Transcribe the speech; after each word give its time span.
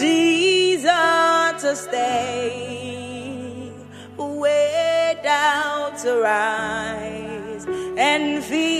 Jesus, 0.00 0.90
to 1.60 1.76
stay, 1.76 3.70
way 4.16 5.14
down 5.22 5.94
to 5.98 6.22
rise 6.22 7.66
and 7.98 8.42
feel. 8.42 8.79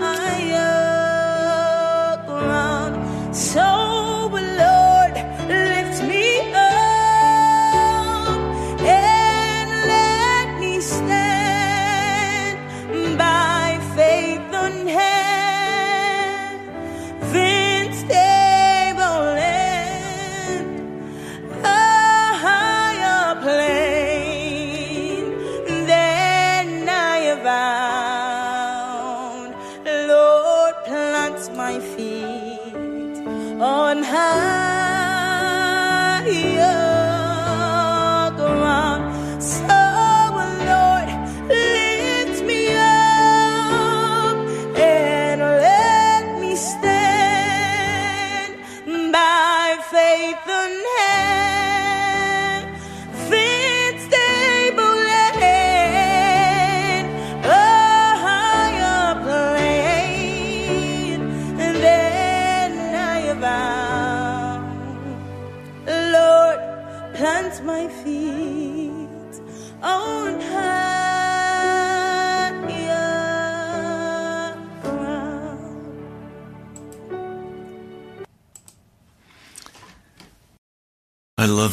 higher 0.00 0.96
ground. 2.26 2.94
So 3.36 3.77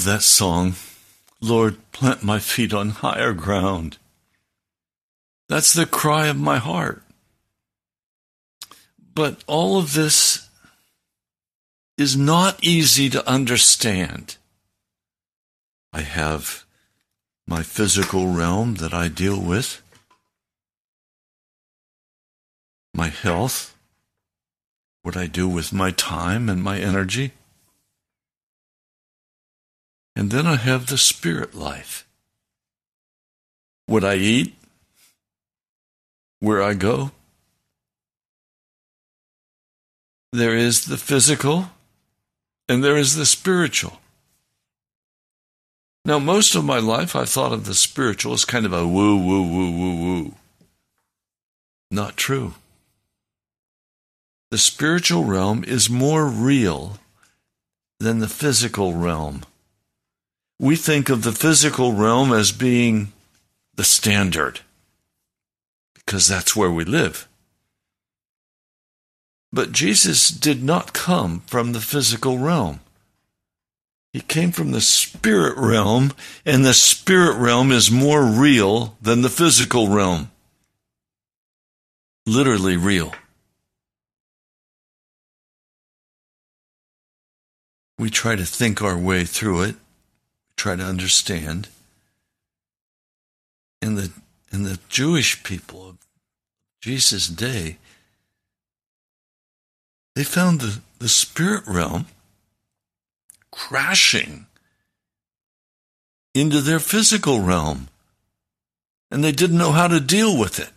that 0.06 0.24
song, 0.24 0.76
Lord, 1.42 1.78
plant 1.92 2.24
my 2.24 2.40
feet 2.40 2.74
on 2.74 2.90
higher 2.90 3.34
ground. 3.34 3.98
That's 5.50 5.74
the 5.74 5.86
cry 5.86 6.28
of 6.28 6.38
my 6.38 6.58
heart. 6.58 7.04
But 9.14 9.44
all 9.48 9.78
of 9.78 9.94
this 9.94 10.50
is 11.98 12.18
not 12.18 12.64
easy 12.64 13.10
to 13.10 13.28
understand. 13.30 14.38
I 15.94 16.02
have 16.02 16.66
my 17.48 17.64
physical 17.64 18.28
realm 18.28 18.76
that 18.76 18.94
I 18.94 19.08
deal 19.08 19.40
with, 19.40 19.82
my 22.94 23.08
health, 23.08 23.78
what 25.04 25.16
I 25.16 25.28
do 25.28 25.48
with 25.48 25.72
my 25.72 25.92
time 25.92 26.50
and 26.50 26.64
my 26.64 26.80
energy 26.80 27.32
and 30.16 30.32
then 30.32 30.48
I 30.48 30.56
have 30.56 30.88
the 30.88 30.98
spirit 30.98 31.54
life. 31.54 32.08
What 33.86 34.04
I 34.04 34.16
eat, 34.16 34.56
where 36.40 36.64
I 36.64 36.74
go. 36.74 37.12
There 40.32 40.56
is 40.56 40.86
the 40.86 40.98
physical 40.98 41.70
and 42.68 42.84
there 42.84 42.98
is 42.98 43.16
the 43.16 43.26
spiritual. 43.26 44.00
Now, 46.04 46.20
most 46.20 46.56
of 46.56 46.64
my 46.64 46.78
life, 46.78 47.16
I 47.16 47.26
thought 47.26 47.52
of 47.52 47.66
the 47.66 47.74
spiritual 47.74 48.34
as 48.34 48.46
kind 48.46 48.66
of 48.66 48.74
a 48.74 48.88
woo, 48.88 49.18
woo, 49.18 49.42
woo, 49.42 49.72
woo, 49.72 50.04
woo. 50.04 50.36
Not 51.90 52.16
true. 52.16 52.54
The 54.52 54.58
spiritual 54.60 55.24
realm 55.24 55.64
is 55.64 55.90
more 55.90 56.28
real 56.28 57.00
than 58.00 58.20
the 58.20 58.28
physical 58.28 58.94
realm. 58.94 59.42
We 60.60 60.76
think 60.76 61.10
of 61.10 61.24
the 61.24 61.32
physical 61.32 61.94
realm 61.94 62.32
as 62.32 62.52
being 62.52 63.12
the 63.76 63.84
standard 63.84 64.62
because 65.94 66.28
that's 66.28 66.56
where 66.56 66.72
we 66.72 66.86
live. 66.86 67.28
But 69.52 69.72
Jesus 69.72 70.30
did 70.30 70.64
not 70.64 70.94
come 70.94 71.42
from 71.48 71.72
the 71.72 71.82
physical 71.82 72.38
realm. 72.38 72.82
He 74.14 74.22
came 74.22 74.52
from 74.52 74.72
the 74.72 74.82
spirit 74.82 75.58
realm, 75.58 76.14
and 76.46 76.64
the 76.64 76.74
spirit 76.74 77.38
realm 77.38 77.72
is 77.72 77.92
more 77.92 78.24
real 78.24 78.96
than 79.02 79.22
the 79.22 79.30
physical 79.30 79.90
realm. 79.90 80.32
Literally 82.26 82.78
real. 82.78 83.14
We 87.98 88.10
try 88.10 88.36
to 88.36 88.46
think 88.46 88.82
our 88.82 88.98
way 88.98 89.26
through 89.26 89.64
it, 89.64 89.76
try 90.58 90.76
to 90.76 90.84
understand. 90.84 91.68
And 93.82 93.98
the, 93.98 94.12
and 94.52 94.66
the 94.66 94.80
Jewish 94.90 95.44
people 95.44 95.90
of 95.90 95.98
Jesus' 96.82 97.28
day, 97.28 97.78
they 100.16 100.24
found 100.24 100.62
the, 100.62 100.80
the 101.00 101.10
spirit 101.10 101.64
realm 101.68 102.08
crashing 103.52 104.46
into 106.34 106.62
their 106.62 106.80
physical 106.80 107.40
realm, 107.40 107.88
and 109.10 109.24
they 109.24 109.32
didn't 109.32 109.58
know 109.58 109.72
how 109.72 109.88
to 109.88 110.00
deal 110.00 110.38
with 110.38 110.60
it. 110.60 110.70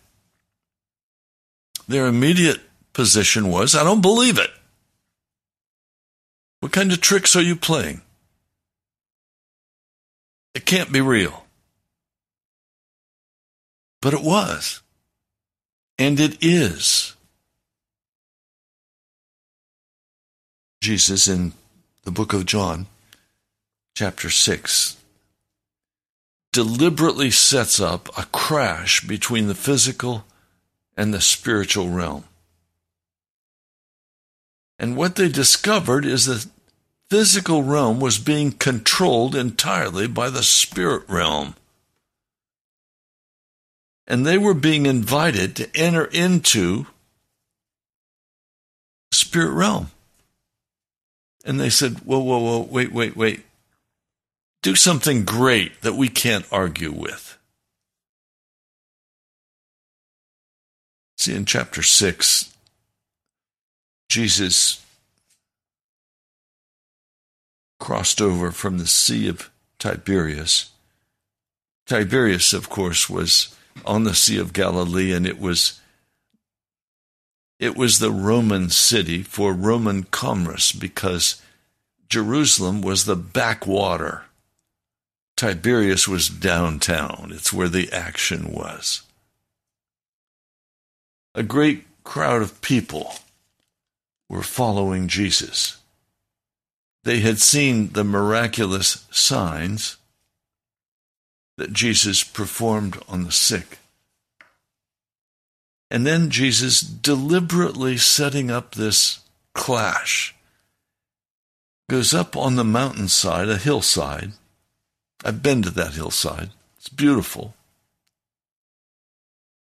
Their 1.87 2.07
immediate 2.07 2.61
position 2.93 3.49
was, 3.49 3.75
I 3.75 3.83
don't 3.83 4.01
believe 4.01 4.37
it. 4.37 4.51
What 6.59 6.71
kind 6.71 6.91
of 6.91 7.01
tricks 7.01 7.35
are 7.35 7.41
you 7.41 7.55
playing? 7.55 8.01
It 10.59 10.65
can't 10.65 10.91
be 10.91 10.99
real. 10.99 11.45
But 14.01 14.13
it 14.13 14.21
was. 14.21 14.81
And 15.97 16.19
it 16.19 16.37
is. 16.41 17.15
Jesus 20.81 21.29
in 21.29 21.53
the 22.03 22.11
book 22.11 22.33
of 22.33 22.45
John, 22.45 22.87
chapter 23.95 24.29
6, 24.29 24.97
deliberately 26.51 27.31
sets 27.31 27.79
up 27.79 28.09
a 28.17 28.25
crash 28.25 29.07
between 29.07 29.47
the 29.47 29.55
physical 29.55 30.25
and 30.97 31.13
the 31.13 31.21
spiritual 31.21 31.87
realm. 31.87 32.25
And 34.77 34.97
what 34.97 35.15
they 35.15 35.29
discovered 35.29 36.03
is 36.03 36.25
that 36.25 36.47
physical 37.09 37.63
realm 37.63 37.99
was 37.99 38.19
being 38.19 38.51
controlled 38.51 39.35
entirely 39.35 40.07
by 40.07 40.29
the 40.29 40.43
spirit 40.43 41.03
realm. 41.07 41.55
And 44.07 44.25
they 44.25 44.37
were 44.37 44.53
being 44.53 44.85
invited 44.85 45.55
to 45.55 45.75
enter 45.75 46.05
into 46.05 46.87
spirit 49.11 49.51
realm. 49.51 49.91
And 51.45 51.59
they 51.59 51.69
said, 51.69 51.99
Whoa, 51.99 52.19
whoa, 52.19 52.39
whoa, 52.39 52.67
wait, 52.69 52.91
wait, 52.91 53.15
wait. 53.15 53.45
Do 54.61 54.75
something 54.75 55.23
great 55.23 55.81
that 55.81 55.95
we 55.95 56.09
can't 56.09 56.45
argue 56.51 56.91
with. 56.91 57.37
See, 61.17 61.33
in 61.33 61.45
chapter 61.45 61.81
6, 61.81 62.53
Jesus 64.09 64.83
crossed 67.79 68.21
over 68.21 68.51
from 68.51 68.77
the 68.77 68.87
Sea 68.87 69.27
of 69.27 69.49
Tiberias. 69.79 70.71
Tiberias, 71.87 72.53
of 72.53 72.69
course, 72.69 73.09
was 73.09 73.55
on 73.85 74.03
the 74.03 74.13
Sea 74.13 74.37
of 74.37 74.53
Galilee, 74.53 75.11
and 75.11 75.25
it 75.25 75.39
was 75.39 75.79
it 77.59 77.75
was 77.75 77.99
the 77.99 78.11
Roman 78.11 78.69
city 78.69 79.21
for 79.21 79.53
Roman 79.53 80.03
commerce 80.03 80.71
because 80.71 81.41
Jerusalem 82.07 82.81
was 82.81 83.05
the 83.05 83.17
backwater. 83.17 84.23
Tiberias 85.35 86.07
was 86.07 86.29
downtown. 86.29 87.31
It's 87.33 87.51
where 87.51 87.67
the 87.67 87.91
action 87.91 88.51
was. 88.51 89.03
A 91.35 91.43
great 91.43 91.85
crowd 92.03 92.41
of 92.41 92.61
people 92.61 93.13
were 94.29 94.43
following 94.43 95.07
Jesus. 95.07 95.78
They 97.09 97.21
had 97.21 97.39
seen 97.39 97.93
the 97.93 98.03
miraculous 98.03 99.07
signs 99.09 99.97
that 101.57 101.73
Jesus 101.73 102.23
performed 102.23 103.01
on 103.09 103.23
the 103.23 103.31
sick. 103.31 103.79
And 105.89 106.05
then 106.05 106.29
Jesus 106.29 106.81
deliberately 106.81 107.97
setting 107.97 108.51
up 108.51 108.75
this 108.75 109.21
clash 109.55 110.35
goes 111.89 112.13
up 112.13 112.37
on 112.37 112.57
the 112.57 112.63
mountainside, 112.63 113.49
a 113.49 113.57
hillside. 113.57 114.33
I've 115.25 115.41
been 115.41 115.63
to 115.63 115.71
that 115.71 115.95
hillside. 115.95 116.51
It's 116.77 116.89
beautiful. 116.89 117.55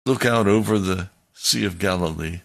Look 0.06 0.26
out 0.26 0.48
over 0.48 0.80
the 0.80 1.10
Sea 1.34 1.66
of 1.66 1.78
Galilee. 1.78 2.40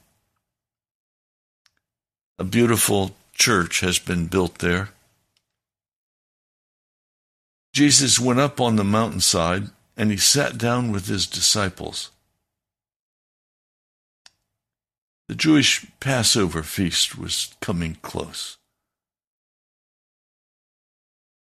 A 2.37 2.43
beautiful 2.43 3.14
church 3.38 3.80
has 3.80 3.99
been 3.99 4.26
built 4.26 4.59
there. 4.59 4.90
Jesus 7.73 8.18
went 8.18 8.40
up 8.40 8.61
on 8.61 8.76
the 8.76 8.85
mountainside 8.85 9.71
and 9.97 10.11
he 10.11 10.16
sat 10.16 10.59
down 10.59 10.90
with 10.90 11.07
his 11.07 11.26
disciples. 11.26 12.11
The 15.28 15.35
Jewish 15.35 15.87
Passover 16.00 16.62
feast 16.62 17.18
was 17.18 17.54
coming 17.61 17.99
close. 18.02 18.57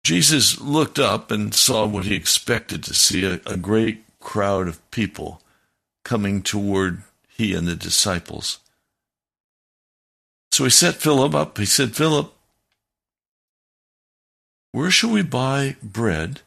Jesus 0.05 0.61
looked 0.61 0.99
up 0.99 1.31
and 1.31 1.55
saw 1.55 1.87
what 1.87 2.05
he 2.05 2.15
expected 2.15 2.83
to 2.85 2.95
see 2.95 3.25
a, 3.25 3.41
a, 3.47 3.57
great 3.57 4.05
crowd 4.19 4.67
of 4.67 4.91
people 4.91 5.41
coming 6.05 6.43
toward 6.43 7.03
he 7.29 7.55
and 7.55 7.67
the 7.67 7.77
disciples. 7.77 8.59
So 10.53 10.65
he 10.65 10.71
set 10.71 10.97
Philip 10.97 11.35
up. 11.35 11.57
He 11.57 11.65
said, 11.65 11.97
Philip, 11.97 12.31
where 14.73 14.91
shall 14.91 15.11
we 15.11 15.23
buy 15.23 15.77
bread 15.83 16.43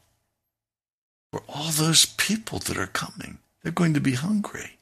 for 1.31 1.41
all 1.49 1.71
those 1.71 2.05
people 2.05 2.59
that 2.59 2.77
are 2.77 2.85
coming? 2.87 3.39
They're 3.63 3.71
going 3.71 3.95
to 3.95 3.99
be 3.99 4.13
hungry. 4.13 4.77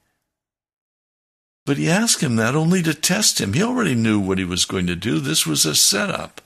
But 1.65 1.77
he 1.77 1.89
asked 1.89 2.21
him 2.21 2.35
that 2.35 2.53
only 2.53 2.83
to 2.83 2.93
test 2.93 3.39
him. 3.39 3.53
He 3.53 3.63
already 3.63 3.95
knew 3.95 4.19
what 4.19 4.37
he 4.37 4.43
was 4.43 4.65
going 4.65 4.87
to 4.87 4.95
do. 4.95 5.21
This 5.21 5.47
was 5.47 5.65
a 5.65 5.73
setup. 5.73 6.41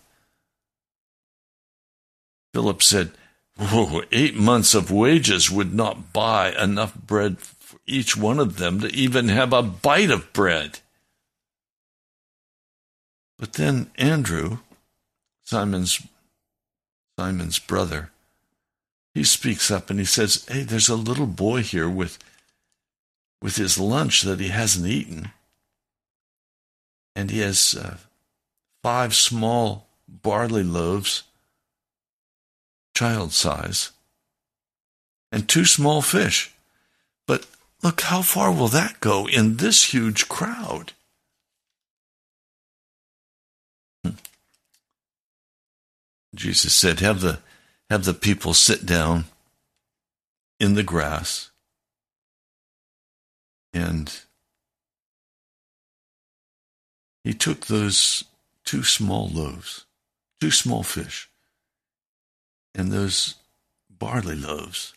Philip 2.53 2.83
said, 2.83 3.11
Eight 4.11 4.35
months 4.35 4.75
of 4.75 4.91
wages 4.91 5.49
would 5.49 5.73
not 5.73 6.13
buy 6.13 6.51
enough 6.51 6.93
bread 6.93 7.39
for 7.39 7.79
each 7.87 8.15
one 8.15 8.39
of 8.39 8.57
them 8.57 8.79
to 8.81 8.87
even 8.93 9.29
have 9.29 9.51
a 9.51 9.63
bite 9.63 10.11
of 10.11 10.31
bread. 10.31 10.79
But 13.37 13.53
then 13.53 13.91
Andrew, 13.97 14.59
Simon's 15.43 16.01
Simon's 17.17 17.59
brother, 17.59 18.11
he 19.13 19.23
speaks 19.23 19.71
up 19.71 19.89
and 19.89 19.99
he 19.99 20.05
says, 20.05 20.45
"Hey, 20.49 20.63
there's 20.63 20.89
a 20.89 20.95
little 20.95 21.27
boy 21.27 21.63
here 21.63 21.89
with 21.89 22.19
with 23.41 23.57
his 23.57 23.79
lunch 23.79 24.21
that 24.23 24.39
he 24.39 24.49
hasn't 24.49 24.87
eaten. 24.87 25.31
And 27.15 27.31
he 27.31 27.39
has 27.39 27.75
uh, 27.75 27.97
five 28.83 29.15
small 29.15 29.87
barley 30.07 30.63
loaves, 30.63 31.23
child 32.95 33.33
size, 33.33 33.91
and 35.31 35.47
two 35.47 35.65
small 35.65 36.01
fish. 36.01 36.53
But 37.25 37.47
look, 37.83 38.01
how 38.01 38.21
far 38.21 38.51
will 38.51 38.67
that 38.69 38.99
go 38.99 39.27
in 39.27 39.57
this 39.57 39.93
huge 39.93 40.27
crowd? 40.29 40.93
Jesus 46.37 46.73
said, 46.73 46.99
Have 46.99 47.21
the 47.21 47.39
have 47.89 48.05
the 48.05 48.13
people 48.13 48.53
sit 48.53 48.85
down 48.85 49.25
in 50.59 50.75
the 50.75 50.83
grass 50.83 51.51
and 53.73 54.13
he 57.23 57.33
took 57.33 57.65
those 57.65 58.23
two 58.65 58.83
small 58.83 59.27
loaves, 59.27 59.85
two 60.39 60.51
small 60.51 60.83
fish, 60.83 61.29
and 62.75 62.91
those 62.91 63.35
barley 63.89 64.35
loaves, 64.35 64.93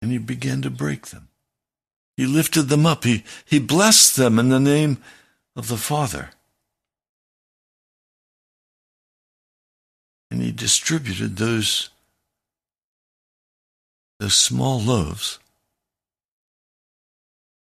and 0.00 0.10
he 0.10 0.18
began 0.18 0.62
to 0.62 0.70
break 0.70 1.08
them. 1.08 1.28
He 2.16 2.26
lifted 2.26 2.64
them 2.64 2.86
up. 2.86 3.04
He, 3.04 3.24
he 3.44 3.58
blessed 3.58 4.16
them 4.16 4.38
in 4.38 4.48
the 4.48 4.58
name 4.58 4.98
of 5.54 5.68
the 5.68 5.76
Father. 5.76 6.30
And 10.30 10.42
he 10.42 10.52
distributed 10.52 11.36
those, 11.36 11.90
those 14.20 14.34
small 14.34 14.80
loaves 14.80 15.38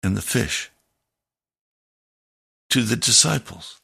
and 0.01 0.15
the 0.17 0.21
fish 0.21 0.71
to 2.69 2.83
the 2.83 2.95
disciples. 2.95 3.79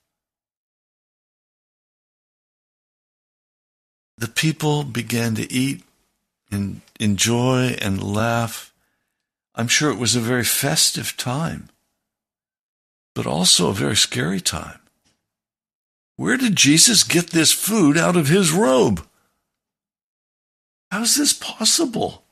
The 4.18 4.28
people 4.28 4.84
began 4.84 5.36
to 5.36 5.52
eat 5.52 5.84
and 6.52 6.82
enjoy 7.00 7.78
and 7.82 8.04
laugh. 8.04 8.74
I'm 9.56 9.68
sure 9.68 9.92
it 9.92 9.98
was 9.98 10.16
a 10.16 10.20
very 10.20 10.44
festive 10.44 11.16
time, 11.16 11.70
but 13.16 13.26
also 13.26 13.70
a 13.70 13.74
very 13.74 13.96
scary 13.96 14.42
time. 14.42 14.79
Where 16.20 16.36
did 16.36 16.58
Jesus 16.58 17.06
get 17.06 17.30
this 17.30 17.54
food 17.54 17.98
out 17.98 18.18
of 18.18 18.28
his 18.28 18.52
robe? 18.52 19.08
How's 20.92 21.16
this 21.16 21.32
possible? 21.32 22.26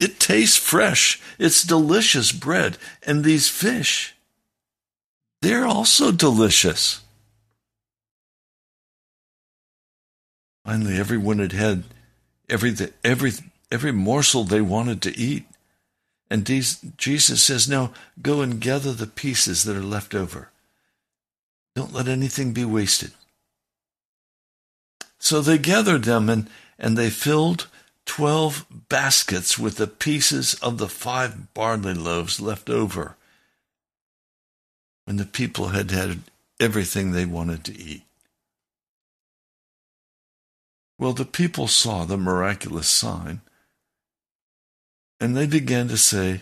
It 0.00 0.18
tastes 0.18 0.56
fresh. 0.56 1.20
It's 1.38 1.62
delicious 1.62 2.32
bread. 2.32 2.78
And 3.02 3.22
these 3.22 3.50
fish, 3.50 4.14
they're 5.42 5.66
also 5.66 6.10
delicious. 6.10 7.02
Finally, 10.64 10.96
everyone 10.96 11.38
had 11.38 11.52
had 11.52 11.84
every, 12.48 12.74
every, 13.04 13.32
every 13.70 13.92
morsel 13.92 14.42
they 14.42 14.62
wanted 14.62 15.02
to 15.02 15.14
eat. 15.18 15.44
And 16.30 16.46
Jesus 16.46 17.42
says, 17.42 17.68
Now 17.68 17.92
go 18.22 18.40
and 18.40 18.58
gather 18.58 18.94
the 18.94 19.06
pieces 19.06 19.64
that 19.64 19.76
are 19.76 19.82
left 19.82 20.14
over. 20.14 20.50
Don't 21.76 21.92
let 21.92 22.08
anything 22.08 22.54
be 22.54 22.64
wasted. 22.64 23.10
So 25.18 25.42
they 25.42 25.58
gathered 25.58 26.04
them 26.04 26.30
and, 26.30 26.48
and 26.78 26.96
they 26.96 27.10
filled 27.10 27.68
twelve 28.06 28.64
baskets 28.88 29.58
with 29.58 29.76
the 29.76 29.86
pieces 29.86 30.54
of 30.54 30.78
the 30.78 30.88
five 30.88 31.52
barley 31.52 31.92
loaves 31.92 32.40
left 32.40 32.70
over 32.70 33.16
when 35.04 35.18
the 35.18 35.26
people 35.26 35.68
had 35.68 35.90
had 35.90 36.20
everything 36.58 37.12
they 37.12 37.26
wanted 37.26 37.62
to 37.64 37.78
eat. 37.78 38.04
Well, 40.98 41.12
the 41.12 41.26
people 41.26 41.68
saw 41.68 42.04
the 42.06 42.16
miraculous 42.16 42.88
sign, 42.88 43.42
and 45.20 45.36
they 45.36 45.46
began 45.46 45.88
to 45.88 45.98
say, 45.98 46.40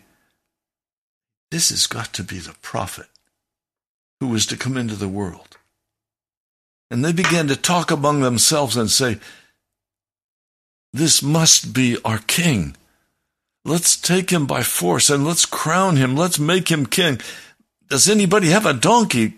This 1.51 1.71
has 1.71 1.89
got 1.89 2.13
to 2.13 2.23
be 2.23 2.39
the 2.39 2.55
prophet 2.63 3.09
who 4.25 4.33
was 4.33 4.47
to 4.47 4.57
come 4.57 4.79
into 4.79 4.97
the 4.97 5.09
world. 5.09 5.59
And 6.91 7.05
they 7.05 7.13
began 7.13 7.49
to 7.49 7.57
talk 7.57 7.91
among 7.91 8.21
themselves 8.21 8.75
and 8.75 8.91
say, 8.91 9.19
This 10.95 11.23
must 11.23 11.75
be 11.75 11.99
our 12.05 12.19
king. 12.19 12.75
Let's 13.67 13.97
take 13.97 14.31
him 14.31 14.47
by 14.47 14.63
force 14.63 15.11
and 15.11 15.27
let's 15.27 15.45
crown 15.45 15.97
him. 15.97 16.17
Let's 16.17 16.39
make 16.39 16.71
him 16.71 16.87
king. 16.87 17.21
Does 17.89 18.09
anybody 18.09 18.49
have 18.49 18.65
a 18.65 18.73
donkey? 18.73 19.35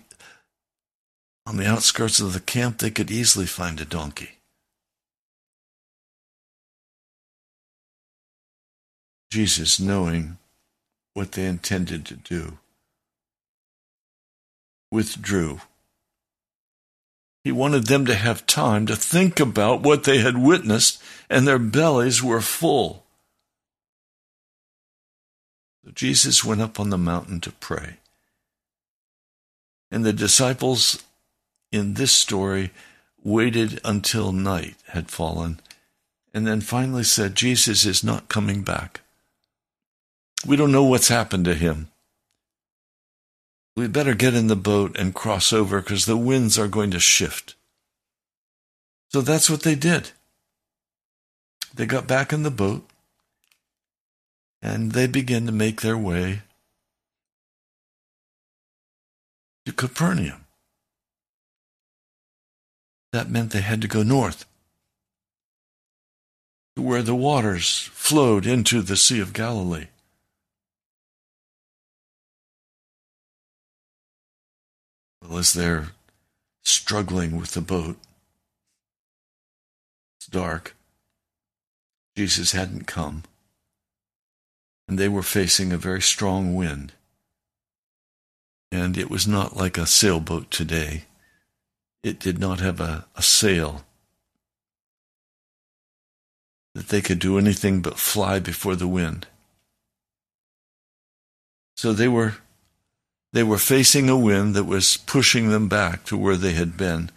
On 1.47 1.57
the 1.57 1.67
outskirts 1.67 2.21
of 2.21 2.33
the 2.33 2.41
camp, 2.41 2.79
they 2.79 2.91
could 2.91 3.11
easily 3.11 3.47
find 3.47 3.81
a 3.81 3.85
donkey. 3.85 4.39
Jesus, 9.33 9.81
knowing 9.81 10.39
what 11.15 11.33
they 11.33 11.47
intended 11.47 12.05
to 12.07 12.15
do, 12.15 12.59
withdrew. 14.91 15.61
He 17.45 17.53
wanted 17.53 17.87
them 17.87 18.07
to 18.07 18.15
have 18.15 18.47
time 18.47 18.87
to 18.87 18.97
think 18.97 19.39
about 19.39 19.83
what 19.83 20.05
they 20.05 20.19
had 20.19 20.37
witnessed, 20.37 21.01
and 21.31 21.47
their 21.47 21.59
bellies 21.59 22.23
were 22.23 22.41
full. 22.41 23.05
So 25.85 25.93
Jesus 25.93 26.45
went 26.45 26.61
up 26.61 26.81
on 26.81 26.91
the 26.91 26.99
mountain 26.99 27.41
to 27.43 27.53
pray. 27.53 27.99
And 29.91 30.05
the 30.05 30.13
disciples 30.13 31.05
in 31.71 31.95
this 31.95 32.13
story 32.13 32.73
waited 33.23 33.81
until 33.85 34.33
night 34.33 34.77
had 34.89 35.11
fallen 35.11 35.61
and 36.37 36.47
then 36.47 36.61
finally 36.61 37.03
said, 37.03 37.35
Jesus 37.35 37.87
is 37.87 38.05
not 38.05 38.29
coming 38.29 38.63
back. 38.63 39.01
We 40.47 40.57
don't 40.57 40.71
know 40.71 40.85
what's 40.85 41.09
happened 41.09 41.47
to 41.47 41.55
him. 41.55 41.89
We 43.77 43.87
better 43.89 44.15
get 44.15 44.35
in 44.35 44.47
the 44.47 44.57
boat 44.57 44.97
and 44.99 45.15
cross 45.15 45.53
over 45.53 45.83
because 45.83 46.07
the 46.07 46.17
winds 46.17 46.59
are 46.59 46.67
going 46.67 46.91
to 46.93 47.01
shift. 47.01 47.55
So 49.11 49.21
that's 49.21 49.51
what 49.51 49.63
they 49.63 49.75
did. 49.75 50.11
They 51.75 51.85
got 51.85 52.07
back 52.07 52.33
in 52.33 52.43
the 52.43 52.51
boat 52.51 52.89
and 54.63 54.93
they 54.93 55.07
began 55.07 55.45
to 55.47 55.53
make 55.53 55.83
their 55.83 55.99
way 55.99 56.41
to 59.67 59.73
Capernaum. 59.73 60.47
That 63.13 63.31
meant 63.31 63.51
they 63.51 63.61
had 63.61 63.83
to 63.83 63.89
go 63.89 64.03
north 64.03 64.47
to 66.77 66.83
where 66.83 67.03
the 67.03 67.15
waters 67.15 67.91
flowed 67.93 68.47
into 68.47 68.81
the 68.81 68.97
Sea 68.97 69.21
of 69.21 69.33
Galilee. 69.33 69.87
As 75.31 75.53
they're 75.53 75.89
struggling 76.65 77.39
with 77.39 77.53
the 77.53 77.61
boat, 77.61 77.97
it's 80.19 80.27
dark. 80.27 80.77
Jesus 82.17 82.53
hadn't 82.53 82.87
come, 82.87 83.25
and 84.89 84.99
they 84.99 85.09
were 85.09 85.23
facing 85.23 85.73
a 85.73 85.77
very 85.77 86.01
strong 86.01 86.55
wind 86.55 86.93
and 88.73 88.99
it 88.99 89.11
was 89.11 89.27
not 89.27 89.57
like 89.57 89.79
a 89.79 89.87
sailboat 89.87 90.51
today. 90.51 91.05
It 92.03 92.19
did 92.19 92.39
not 92.39 92.61
have 92.61 92.81
a, 92.81 93.07
a 93.17 93.23
sail 93.23 93.85
that 96.75 96.89
they 96.89 97.01
could 97.01 97.19
do 97.19 97.39
anything 97.39 97.81
but 97.81 97.99
fly 97.99 98.39
before 98.39 98.77
the 98.77 98.89
wind. 98.89 99.27
So 101.77 101.93
they 101.93 102.09
were 102.09 102.37
they 103.37 103.43
were 103.43 103.59
facing 103.59 104.09
a 104.09 104.17
wind 104.17 104.55
that 104.55 104.65
was 104.65 104.97
pushing 104.97 105.51
them 105.51 105.69
back 105.69 106.05
to 106.05 106.17
where 106.17 106.37
they 106.37 106.53
had 106.53 106.75
been. 106.75 107.11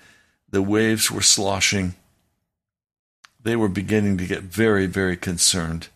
The 0.49 0.61
waves 0.61 1.09
were 1.09 1.21
sloshing. 1.21 1.93
They 3.41 3.55
were 3.55 3.69
beginning 3.69 4.17
to 4.17 4.27
get 4.27 4.41
very, 4.41 4.85
very 4.85 5.15
concerned. 5.15 5.87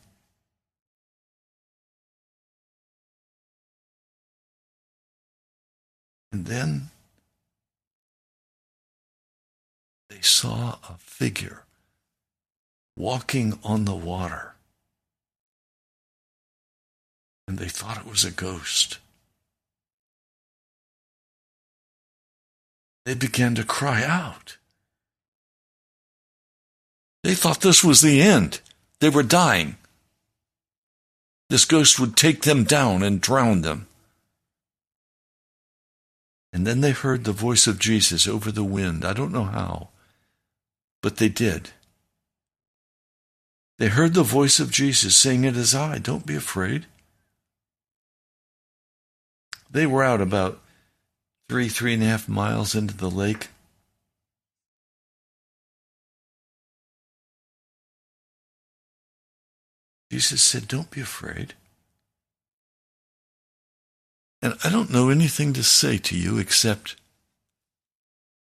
And 6.31 6.45
then 6.45 6.89
they 10.09 10.21
saw 10.21 10.77
a 10.87 10.95
figure 10.99 11.63
walking 12.95 13.59
on 13.61 13.83
the 13.83 13.93
water. 13.93 14.53
And 17.45 17.57
they 17.57 17.67
thought 17.67 17.97
it 17.97 18.09
was 18.09 18.23
a 18.23 18.31
ghost. 18.31 18.99
They 23.05 23.15
began 23.15 23.55
to 23.55 23.63
cry 23.63 24.03
out. 24.03 24.57
They 27.23 27.35
thought 27.35 27.61
this 27.61 27.83
was 27.83 28.01
the 28.01 28.21
end. 28.21 28.61
They 28.99 29.09
were 29.09 29.23
dying. 29.23 29.77
This 31.49 31.65
ghost 31.65 31.99
would 31.99 32.15
take 32.15 32.41
them 32.41 32.63
down 32.63 33.03
and 33.03 33.21
drown 33.21 33.61
them. 33.61 33.87
And 36.51 36.67
then 36.67 36.81
they 36.81 36.91
heard 36.91 37.23
the 37.23 37.31
voice 37.31 37.67
of 37.67 37.79
Jesus 37.79 38.27
over 38.27 38.51
the 38.51 38.63
wind. 38.63 39.03
I 39.03 39.13
don't 39.13 39.31
know 39.31 39.43
how, 39.43 39.89
but 41.01 41.17
they 41.17 41.29
did. 41.29 41.71
They 43.79 43.87
heard 43.87 44.13
the 44.13 44.23
voice 44.23 44.59
of 44.59 44.71
Jesus 44.71 45.15
saying, 45.15 45.43
It 45.43 45.57
is 45.57 45.73
I, 45.73 45.97
don't 45.97 46.25
be 46.25 46.35
afraid. 46.35 46.85
They 49.69 49.87
were 49.87 50.03
out 50.03 50.21
about 50.21 50.59
three, 51.53 51.69
three 51.69 51.93
and 51.93 52.01
a 52.01 52.07
half 52.07 52.27
miles 52.27 52.73
into 52.73 52.97
the 52.97 53.11
lake. 53.11 53.49
Jesus 60.11 60.41
said, 60.41 60.67
Don't 60.67 60.89
be 60.89 60.99
afraid. 60.99 61.53
And 64.41 64.55
I 64.63 64.71
don't 64.71 64.89
know 64.89 65.09
anything 65.09 65.53
to 65.53 65.61
say 65.61 65.99
to 65.99 66.17
you 66.17 66.39
except 66.39 66.95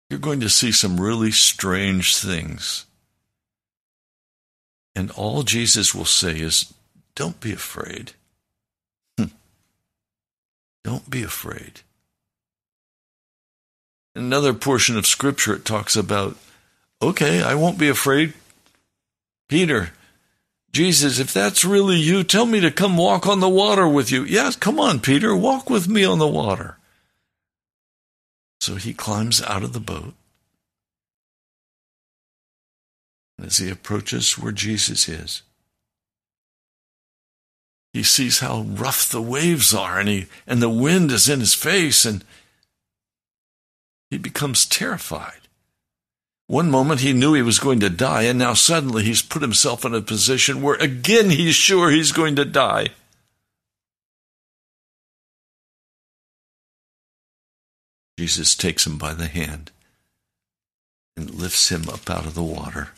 you're 0.08 0.18
going 0.18 0.40
to 0.40 0.48
see 0.48 0.72
some 0.72 0.98
really 0.98 1.30
strange 1.30 2.16
things. 2.16 2.86
And 4.94 5.10
all 5.10 5.42
Jesus 5.42 5.94
will 5.94 6.06
say 6.06 6.38
is, 6.40 6.72
Don't 7.14 7.38
be 7.38 7.52
afraid. 7.52 8.12
Don't 10.82 11.10
be 11.10 11.22
afraid. 11.22 11.82
Another 14.14 14.54
portion 14.54 14.96
of 14.96 15.06
Scripture, 15.06 15.54
it 15.54 15.64
talks 15.64 15.96
about, 15.96 16.36
okay, 17.02 17.42
I 17.42 17.54
won't 17.54 17.78
be 17.78 17.88
afraid. 17.88 18.32
Peter, 19.48 19.90
Jesus, 20.72 21.18
if 21.18 21.32
that's 21.32 21.64
really 21.64 21.96
you, 21.96 22.22
tell 22.22 22.46
me 22.46 22.60
to 22.60 22.70
come 22.70 22.96
walk 22.96 23.26
on 23.26 23.40
the 23.40 23.48
water 23.48 23.88
with 23.88 24.12
you. 24.12 24.24
Yes, 24.24 24.56
come 24.56 24.78
on, 24.78 25.00
Peter, 25.00 25.34
walk 25.34 25.68
with 25.68 25.88
me 25.88 26.04
on 26.04 26.18
the 26.18 26.28
water. 26.28 26.78
So 28.60 28.76
he 28.76 28.94
climbs 28.94 29.42
out 29.42 29.62
of 29.62 29.72
the 29.72 29.80
boat. 29.80 30.14
As 33.42 33.58
he 33.58 33.68
approaches 33.68 34.38
where 34.38 34.52
Jesus 34.52 35.08
is, 35.08 35.42
he 37.92 38.02
sees 38.02 38.40
how 38.40 38.62
rough 38.62 39.08
the 39.08 39.22
waves 39.22 39.72
are 39.74 40.00
and 40.00 40.08
he 40.08 40.26
and 40.46 40.60
the 40.60 40.68
wind 40.68 41.12
is 41.12 41.28
in 41.28 41.40
his 41.40 41.54
face 41.54 42.04
and 42.04 42.24
he 44.10 44.18
becomes 44.18 44.66
terrified. 44.66 45.40
One 46.46 46.70
moment 46.70 47.00
he 47.00 47.12
knew 47.12 47.34
he 47.34 47.42
was 47.42 47.58
going 47.58 47.80
to 47.80 47.90
die, 47.90 48.22
and 48.22 48.38
now 48.38 48.54
suddenly 48.54 49.02
he's 49.02 49.22
put 49.22 49.42
himself 49.42 49.84
in 49.84 49.94
a 49.94 50.02
position 50.02 50.62
where 50.62 50.76
again 50.76 51.30
he's 51.30 51.54
sure 51.54 51.90
he's 51.90 52.12
going 52.12 52.36
to 52.36 52.44
die. 52.44 52.88
Jesus 58.18 58.54
takes 58.54 58.86
him 58.86 58.98
by 58.98 59.14
the 59.14 59.26
hand 59.26 59.72
and 61.16 61.34
lifts 61.34 61.70
him 61.70 61.88
up 61.88 62.08
out 62.08 62.26
of 62.26 62.34
the 62.34 62.42
water. 62.42 62.90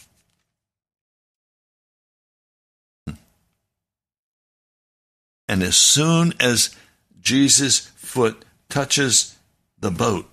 And 5.48 5.62
as 5.62 5.76
soon 5.76 6.34
as 6.40 6.74
Jesus' 7.22 7.78
foot 7.96 8.44
touches 8.68 9.36
the 9.78 9.90
boat, 9.92 10.28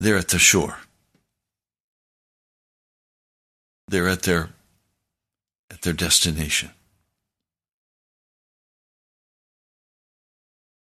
they're 0.00 0.16
at 0.16 0.28
the 0.28 0.38
shore. 0.38 0.78
They're 3.88 4.08
at 4.08 4.22
their 4.22 4.50
at 5.70 5.82
their 5.82 5.92
destination. 5.92 6.70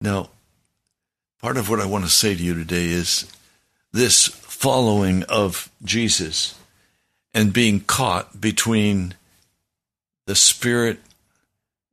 Now, 0.00 0.30
part 1.40 1.56
of 1.56 1.68
what 1.68 1.80
I 1.80 1.86
want 1.86 2.04
to 2.04 2.10
say 2.10 2.34
to 2.34 2.42
you 2.42 2.54
today 2.54 2.86
is 2.86 3.30
this 3.92 4.26
following 4.26 5.22
of 5.25 5.70
Jesus 5.82 6.58
and 7.32 7.52
being 7.52 7.80
caught 7.80 8.40
between 8.40 9.14
the 10.26 10.35
spirit 10.35 10.98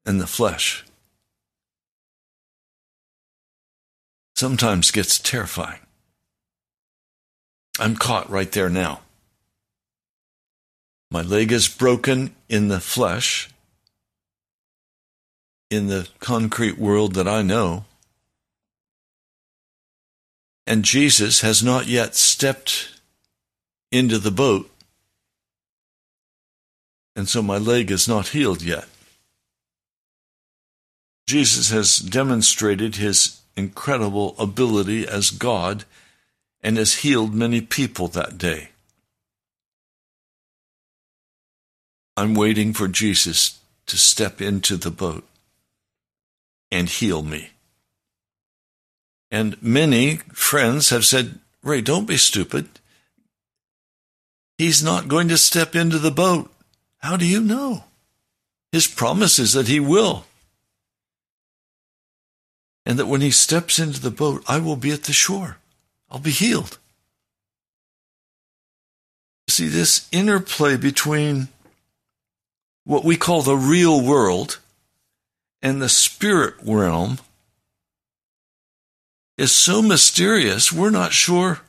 and 0.05 0.19
the 0.19 0.27
flesh 0.27 0.83
sometimes 4.35 4.91
gets 4.91 5.19
terrifying. 5.19 5.82
I'm 7.79 7.95
caught 7.95 8.29
right 8.29 8.51
there 8.51 8.69
now. 8.69 9.01
My 11.09 11.21
leg 11.21 11.51
is 11.51 11.67
broken 11.67 12.35
in 12.49 12.67
the 12.67 12.79
flesh, 12.79 13.49
in 15.69 15.87
the 15.87 16.07
concrete 16.19 16.77
world 16.77 17.15
that 17.15 17.27
I 17.27 17.41
know. 17.41 17.85
And 20.65 20.83
Jesus 20.83 21.41
has 21.41 21.61
not 21.61 21.87
yet 21.87 22.15
stepped 22.15 22.99
into 23.91 24.17
the 24.17 24.31
boat. 24.31 24.69
And 27.15 27.29
so 27.29 27.41
my 27.43 27.57
leg 27.57 27.91
is 27.91 28.07
not 28.07 28.29
healed 28.29 28.61
yet. 28.61 28.87
Jesus 31.27 31.69
has 31.69 31.97
demonstrated 31.97 32.95
his 32.95 33.39
incredible 33.55 34.35
ability 34.39 35.07
as 35.07 35.29
God 35.29 35.85
and 36.63 36.77
has 36.77 36.95
healed 36.95 37.33
many 37.33 37.59
people 37.61 38.07
that 38.07 38.37
day. 38.37 38.69
I'm 42.15 42.33
waiting 42.33 42.73
for 42.73 42.87
Jesus 42.87 43.59
to 43.87 43.97
step 43.97 44.41
into 44.41 44.77
the 44.77 44.91
boat 44.91 45.27
and 46.71 46.87
heal 46.87 47.21
me. 47.21 47.49
And 49.29 49.61
many 49.61 50.17
friends 50.31 50.89
have 50.89 51.05
said, 51.05 51.39
Ray, 51.63 51.81
don't 51.81 52.07
be 52.07 52.17
stupid. 52.17 52.69
He's 54.57 54.83
not 54.83 55.07
going 55.07 55.27
to 55.29 55.37
step 55.37 55.75
into 55.75 55.97
the 55.97 56.11
boat. 56.11 56.51
How 56.99 57.17
do 57.17 57.25
you 57.25 57.41
know? 57.41 57.83
His 58.71 58.87
promise 58.87 59.39
is 59.39 59.53
that 59.53 59.67
he 59.67 59.79
will. 59.79 60.25
And 62.85 62.99
that 62.99 63.07
when 63.07 63.21
he 63.21 63.31
steps 63.31 63.79
into 63.79 63.99
the 63.99 64.11
boat, 64.11 64.43
I 64.47 64.59
will 64.59 64.75
be 64.75 64.91
at 64.91 65.03
the 65.03 65.13
shore. 65.13 65.57
I'll 66.13 66.19
be 66.19 66.31
healed. 66.31 66.77
See, 69.49 69.67
this 69.67 70.07
interplay 70.11 70.77
between 70.77 71.47
what 72.85 73.03
we 73.03 73.17
call 73.17 73.41
the 73.41 73.57
real 73.57 73.99
world 73.99 74.59
and 75.61 75.81
the 75.81 75.89
spirit 75.89 76.53
realm 76.63 77.17
is 79.37 79.51
so 79.51 79.81
mysterious, 79.81 80.71
we're 80.71 80.91
not 80.91 81.13
sure 81.13 81.61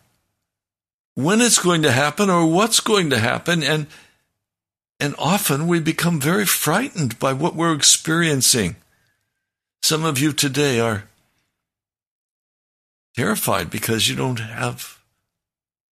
when 1.15 1.41
it's 1.41 1.59
going 1.59 1.83
to 1.83 1.93
happen 1.93 2.29
or 2.29 2.47
what's 2.47 2.81
going 2.81 3.09
to 3.11 3.19
happen. 3.19 3.63
And, 3.63 3.87
and 5.01 5.15
often 5.19 5.67
we 5.67 5.81
become 5.81 6.21
very 6.21 6.45
frightened 6.45 7.19
by 7.19 7.33
what 7.33 7.55
we're 7.55 7.75
experiencing. 7.75 8.77
Some 9.83 10.05
of 10.05 10.19
you 10.19 10.33
today 10.33 10.81
are 10.81 11.05
terrified 13.14 13.70
because 13.70 14.09
you 14.09 14.16
don't 14.16 14.40
have 14.40 14.98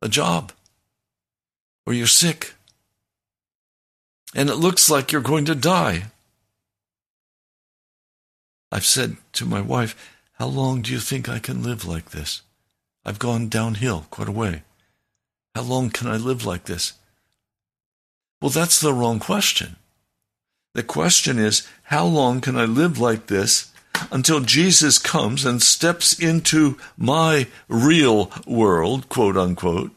a 0.01 0.09
job 0.09 0.53
or 1.87 1.93
you're 1.93 2.07
sick 2.07 2.55
and 4.35 4.49
it 4.49 4.57
looks 4.57 4.91
like 4.91 5.13
you're 5.13 5.21
going 5.21 5.45
to 5.45 5.55
die. 5.55 6.05
I've 8.71 8.87
said 8.87 9.17
to 9.35 9.45
my 9.45 9.61
wife, 9.61 10.11
How 10.39 10.47
long 10.47 10.83
do 10.83 10.93
you 10.93 10.99
think 10.99 11.29
I 11.29 11.39
can 11.39 11.63
live 11.63 11.85
like 11.85 12.11
this? 12.11 12.43
I've 13.05 13.19
gone 13.19 13.49
downhill 13.49 14.07
quite 14.11 14.29
a 14.29 14.33
way. 14.33 14.63
How 15.55 15.63
long 15.63 15.91
can 15.91 16.07
I 16.09 16.17
live 16.17 16.47
like 16.47 16.65
this? 16.65 16.95
Well, 18.41 18.51
that's 18.51 18.81
the 18.81 18.95
wrong 18.95 19.19
question. 19.19 19.77
The 20.75 20.83
question 20.83 21.39
is, 21.39 21.69
How 21.85 22.07
long 22.07 22.41
can 22.41 22.57
I 22.57 22.65
live 22.65 22.99
like 22.99 23.27
this 23.27 23.72
until 24.11 24.41
Jesus 24.41 24.99
comes 24.99 25.45
and 25.45 25.63
steps 25.63 26.19
into 26.19 26.79
my 26.97 27.47
real 27.69 28.31
world, 28.47 29.09
quote 29.09 29.37
unquote. 29.37 29.93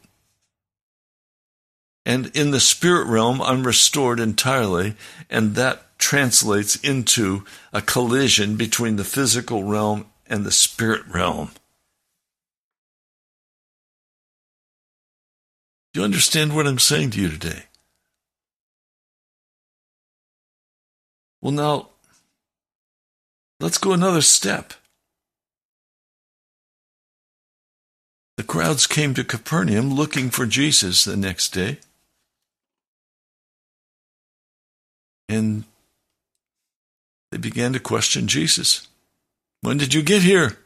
And 2.04 2.30
in 2.36 2.52
the 2.52 2.60
spirit 2.60 3.06
realm, 3.08 3.42
I'm 3.42 3.66
restored 3.66 4.20
entirely, 4.20 4.94
and 5.28 5.56
that 5.56 5.98
translates 5.98 6.76
into 6.76 7.44
a 7.72 7.82
collision 7.82 8.56
between 8.56 8.96
the 8.96 9.04
physical 9.04 9.64
realm 9.64 10.06
and 10.26 10.44
the 10.44 10.52
spirit 10.52 11.02
realm. 11.08 11.50
Do 15.92 16.00
you 16.00 16.04
understand 16.04 16.54
what 16.54 16.66
I'm 16.66 16.78
saying 16.78 17.10
to 17.12 17.20
you 17.20 17.30
today? 17.30 17.64
Well, 21.40 21.52
now, 21.52 21.88
Let's 23.58 23.78
go 23.78 23.92
another 23.92 24.20
step. 24.20 24.74
The 28.36 28.42
crowds 28.42 28.86
came 28.86 29.14
to 29.14 29.24
Capernaum 29.24 29.94
looking 29.94 30.28
for 30.28 30.44
Jesus 30.44 31.04
the 31.04 31.16
next 31.16 31.54
day. 31.54 31.78
And 35.28 35.64
they 37.32 37.38
began 37.38 37.72
to 37.72 37.80
question 37.80 38.28
Jesus. 38.28 38.88
When 39.62 39.78
did 39.78 39.94
you 39.94 40.02
get 40.02 40.22
here? 40.22 40.58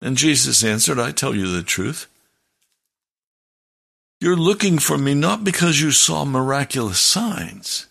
And 0.00 0.16
Jesus 0.16 0.62
answered, 0.62 0.98
I 0.98 1.10
tell 1.10 1.34
you 1.34 1.48
the 1.48 1.62
truth. 1.62 2.06
You're 4.20 4.36
looking 4.36 4.78
for 4.78 4.96
me 4.96 5.14
not 5.14 5.44
because 5.44 5.80
you 5.80 5.90
saw 5.90 6.24
miraculous 6.24 7.00
signs, 7.00 7.86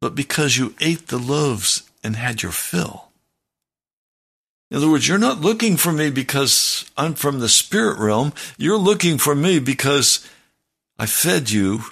but 0.00 0.14
because 0.14 0.56
you 0.56 0.74
ate 0.80 1.08
the 1.08 1.18
loaves 1.18 1.87
and 2.02 2.16
had 2.16 2.42
your 2.42 2.52
fill. 2.52 3.08
In 4.70 4.76
other 4.76 4.90
words, 4.90 5.08
you're 5.08 5.18
not 5.18 5.40
looking 5.40 5.76
for 5.76 5.92
me 5.92 6.10
because 6.10 6.90
I'm 6.96 7.14
from 7.14 7.38
the 7.38 7.48
spirit 7.48 7.98
realm. 7.98 8.32
You're 8.58 8.76
looking 8.76 9.16
for 9.16 9.34
me 9.34 9.58
because 9.58 10.26
I 10.98 11.06
fed 11.06 11.50
you 11.50 11.84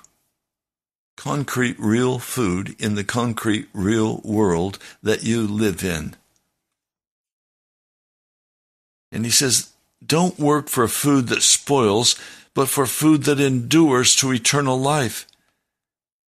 concrete, 1.16 1.76
real 1.78 2.18
food 2.18 2.76
in 2.78 2.94
the 2.94 3.04
concrete, 3.04 3.68
real 3.72 4.20
world 4.22 4.78
that 5.02 5.24
you 5.24 5.46
live 5.46 5.82
in. 5.82 6.14
And 9.10 9.24
he 9.24 9.30
says, 9.30 9.72
don't 10.04 10.38
work 10.38 10.68
for 10.68 10.86
food 10.88 11.28
that 11.28 11.42
spoils, 11.42 12.16
but 12.54 12.68
for 12.68 12.86
food 12.86 13.24
that 13.24 13.40
endures 13.40 14.14
to 14.16 14.32
eternal 14.32 14.78
life, 14.78 15.26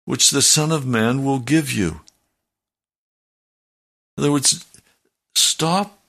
which 0.05 0.31
the 0.31 0.41
Son 0.41 0.71
of 0.71 0.86
Man 0.86 1.23
will 1.23 1.39
give 1.39 1.71
you. 1.71 2.01
In 4.17 4.23
other 4.23 4.32
words, 4.32 4.65
stop 5.36 5.99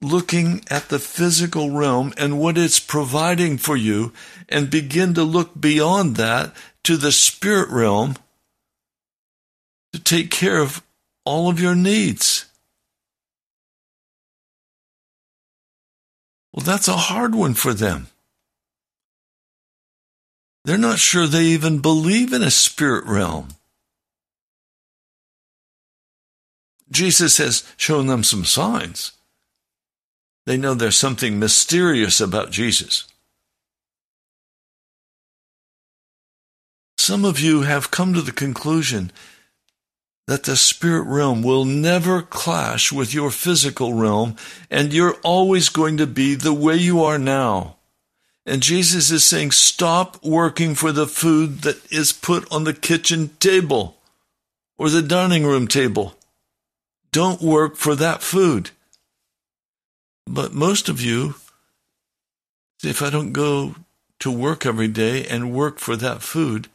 looking 0.00 0.62
at 0.70 0.88
the 0.88 0.98
physical 0.98 1.70
realm 1.70 2.12
and 2.16 2.38
what 2.38 2.58
it's 2.58 2.80
providing 2.80 3.56
for 3.56 3.76
you 3.76 4.12
and 4.48 4.70
begin 4.70 5.14
to 5.14 5.22
look 5.22 5.58
beyond 5.58 6.16
that 6.16 6.54
to 6.84 6.96
the 6.96 7.12
spirit 7.12 7.70
realm 7.70 8.16
to 9.92 9.98
take 9.98 10.30
care 10.30 10.58
of 10.58 10.82
all 11.24 11.48
of 11.48 11.60
your 11.60 11.74
needs. 11.74 12.44
Well, 16.52 16.64
that's 16.64 16.88
a 16.88 16.96
hard 16.96 17.34
one 17.34 17.54
for 17.54 17.72
them. 17.72 18.08
They're 20.64 20.78
not 20.78 20.98
sure 20.98 21.26
they 21.26 21.44
even 21.44 21.80
believe 21.80 22.32
in 22.32 22.42
a 22.42 22.50
spirit 22.50 23.04
realm. 23.06 23.48
Jesus 26.94 27.38
has 27.38 27.64
shown 27.76 28.06
them 28.06 28.24
some 28.24 28.44
signs. 28.44 29.12
They 30.46 30.56
know 30.56 30.74
there's 30.74 30.96
something 30.96 31.38
mysterious 31.38 32.20
about 32.20 32.50
Jesus. 32.50 33.06
Some 36.96 37.24
of 37.24 37.40
you 37.40 37.62
have 37.62 37.90
come 37.90 38.14
to 38.14 38.22
the 38.22 38.32
conclusion 38.32 39.12
that 40.26 40.44
the 40.44 40.56
spirit 40.56 41.02
realm 41.02 41.42
will 41.42 41.66
never 41.66 42.22
clash 42.22 42.90
with 42.90 43.12
your 43.12 43.30
physical 43.30 43.92
realm, 43.92 44.36
and 44.70 44.92
you're 44.92 45.16
always 45.22 45.68
going 45.68 45.98
to 45.98 46.06
be 46.06 46.34
the 46.34 46.54
way 46.54 46.76
you 46.76 47.02
are 47.02 47.18
now. 47.18 47.76
And 48.46 48.62
Jesus 48.62 49.10
is 49.10 49.24
saying, 49.24 49.50
stop 49.50 50.22
working 50.24 50.74
for 50.74 50.92
the 50.92 51.06
food 51.06 51.62
that 51.62 51.92
is 51.92 52.12
put 52.12 52.50
on 52.52 52.64
the 52.64 52.72
kitchen 52.72 53.30
table 53.38 53.96
or 54.78 54.88
the 54.88 55.02
dining 55.02 55.44
room 55.44 55.68
table. 55.68 56.14
Don't 57.14 57.40
work 57.40 57.76
for 57.76 57.94
that 57.94 58.24
food. 58.24 58.72
But 60.26 60.52
most 60.52 60.88
of 60.88 61.00
you, 61.00 61.36
if 62.82 63.02
I 63.02 63.08
don't 63.08 63.30
go 63.30 63.76
to 64.18 64.32
work 64.32 64.66
every 64.66 64.88
day 64.88 65.24
and 65.24 65.54
work 65.54 65.78
for 65.78 65.94
that 65.94 66.22
food, 66.22 66.66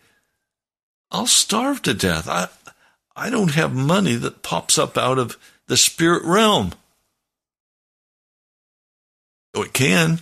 I'll 1.12 1.28
starve 1.28 1.82
to 1.82 1.94
death. 1.94 2.30
I, 2.30 2.48
I 3.18 3.30
don't 3.30 3.52
have 3.56 3.76
money 3.76 4.16
that 4.16 4.42
pops 4.42 4.78
up 4.78 4.98
out 4.98 5.20
of 5.20 5.38
the 5.68 5.76
spirit 5.76 6.24
realm. 6.24 6.72
Oh, 9.54 9.64
it 9.64 9.74
can. 9.74 10.20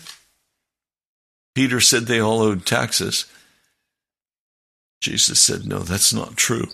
Peter 1.54 1.80
said 1.80 2.08
they 2.08 2.20
all 2.20 2.42
owed 2.42 2.66
taxes. 2.66 3.28
Jesus 5.00 5.40
said, 5.40 5.68
No, 5.68 5.78
that's 5.78 6.12
not 6.12 6.36
true. 6.36 6.70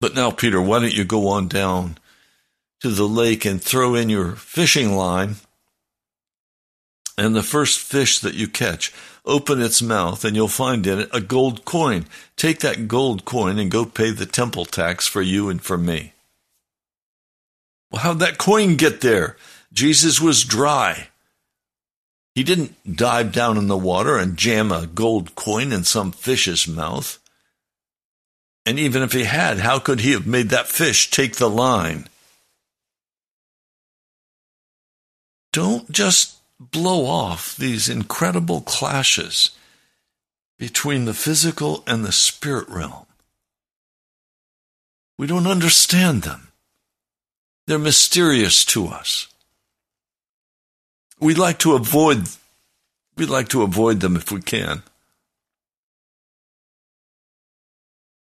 But 0.00 0.14
now, 0.14 0.30
Peter, 0.30 0.60
why 0.60 0.80
don't 0.80 0.96
you 0.96 1.04
go 1.04 1.28
on 1.28 1.46
down 1.48 1.98
to 2.80 2.88
the 2.88 3.06
lake 3.06 3.44
and 3.44 3.62
throw 3.62 3.94
in 3.94 4.08
your 4.08 4.32
fishing 4.32 4.96
line? 4.96 5.36
And 7.18 7.36
the 7.36 7.42
first 7.42 7.78
fish 7.78 8.18
that 8.20 8.34
you 8.34 8.48
catch, 8.48 8.94
open 9.26 9.60
its 9.60 9.82
mouth, 9.82 10.24
and 10.24 10.34
you'll 10.34 10.48
find 10.48 10.86
in 10.86 11.00
it 11.00 11.10
a 11.12 11.20
gold 11.20 11.66
coin. 11.66 12.06
Take 12.36 12.60
that 12.60 12.88
gold 12.88 13.26
coin 13.26 13.58
and 13.58 13.70
go 13.70 13.84
pay 13.84 14.10
the 14.10 14.24
temple 14.24 14.64
tax 14.64 15.06
for 15.06 15.20
you 15.20 15.50
and 15.50 15.60
for 15.60 15.76
me. 15.76 16.14
Well, 17.90 18.02
how'd 18.02 18.20
that 18.20 18.38
coin 18.38 18.76
get 18.76 19.02
there? 19.02 19.36
Jesus 19.70 20.18
was 20.18 20.44
dry. 20.44 21.08
He 22.34 22.42
didn't 22.42 22.96
dive 22.96 23.32
down 23.32 23.58
in 23.58 23.66
the 23.66 23.76
water 23.76 24.16
and 24.16 24.38
jam 24.38 24.72
a 24.72 24.86
gold 24.86 25.34
coin 25.34 25.72
in 25.72 25.84
some 25.84 26.12
fish's 26.12 26.66
mouth. 26.66 27.19
And 28.70 28.78
even 28.78 29.02
if 29.02 29.12
he 29.12 29.24
had, 29.24 29.58
how 29.58 29.80
could 29.80 29.98
he 29.98 30.12
have 30.12 30.26
made 30.26 30.50
that 30.50 30.68
fish 30.68 31.10
take 31.10 31.36
the 31.36 31.50
line? 31.50 32.06
Don't 35.52 35.90
just 35.90 36.36
blow 36.60 37.04
off 37.04 37.56
these 37.56 37.88
incredible 37.88 38.60
clashes 38.60 39.50
between 40.56 41.04
the 41.04 41.14
physical 41.14 41.82
and 41.84 42.04
the 42.04 42.12
spirit 42.12 42.68
realm. 42.68 43.06
We 45.18 45.26
don't 45.26 45.48
understand 45.48 46.22
them. 46.22 46.52
They're 47.66 47.78
mysterious 47.78 48.64
to 48.66 48.86
us 48.86 49.26
we 51.20 51.34
like 51.34 51.58
to 51.58 51.74
avoid 51.74 52.28
we 53.16 53.26
like 53.26 53.48
to 53.48 53.62
avoid 53.62 54.00
them 54.00 54.16
if 54.16 54.32
we 54.32 54.40
can. 54.40 54.82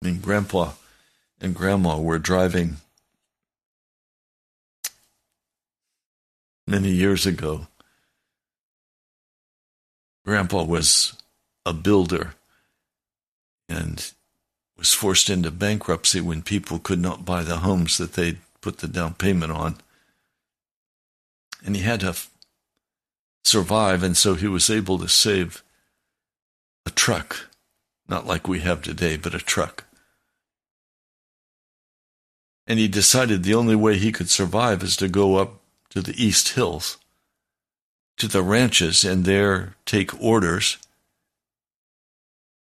Mean, 0.04 0.20
Grandpa 0.20 0.72
and 1.40 1.54
Grandma 1.54 1.98
were 1.98 2.18
driving 2.18 2.76
many 6.66 6.90
years 6.90 7.24
ago. 7.24 7.68
Grandpa 10.26 10.62
was 10.62 11.14
a 11.64 11.72
builder 11.72 12.34
and 13.66 14.12
was 14.76 14.92
forced 14.92 15.30
into 15.30 15.50
bankruptcy 15.50 16.20
when 16.20 16.42
people 16.42 16.78
could 16.78 17.00
not 17.00 17.24
buy 17.24 17.42
the 17.42 17.58
homes 17.58 17.96
that 17.96 18.12
they'd 18.12 18.40
put 18.60 18.78
the 18.78 18.88
down 18.88 19.14
payment 19.14 19.52
on. 19.52 19.78
And 21.64 21.74
he 21.74 21.80
had 21.80 22.00
to 22.00 22.14
survive, 23.42 24.02
and 24.02 24.18
so 24.18 24.34
he 24.34 24.48
was 24.48 24.68
able 24.68 24.98
to 24.98 25.08
save 25.08 25.62
a 26.84 26.90
truck, 26.90 27.48
not 28.06 28.26
like 28.26 28.46
we 28.46 28.60
have 28.60 28.82
today, 28.82 29.16
but 29.16 29.34
a 29.34 29.38
truck. 29.38 29.84
And 32.66 32.78
he 32.78 32.88
decided 32.88 33.42
the 33.42 33.54
only 33.54 33.76
way 33.76 33.98
he 33.98 34.12
could 34.12 34.30
survive 34.30 34.82
is 34.82 34.96
to 34.96 35.08
go 35.08 35.36
up 35.36 35.60
to 35.90 36.00
the 36.00 36.14
East 36.22 36.50
Hills, 36.50 36.96
to 38.16 38.26
the 38.26 38.42
ranches, 38.42 39.04
and 39.04 39.24
there 39.24 39.74
take 39.84 40.20
orders, 40.20 40.78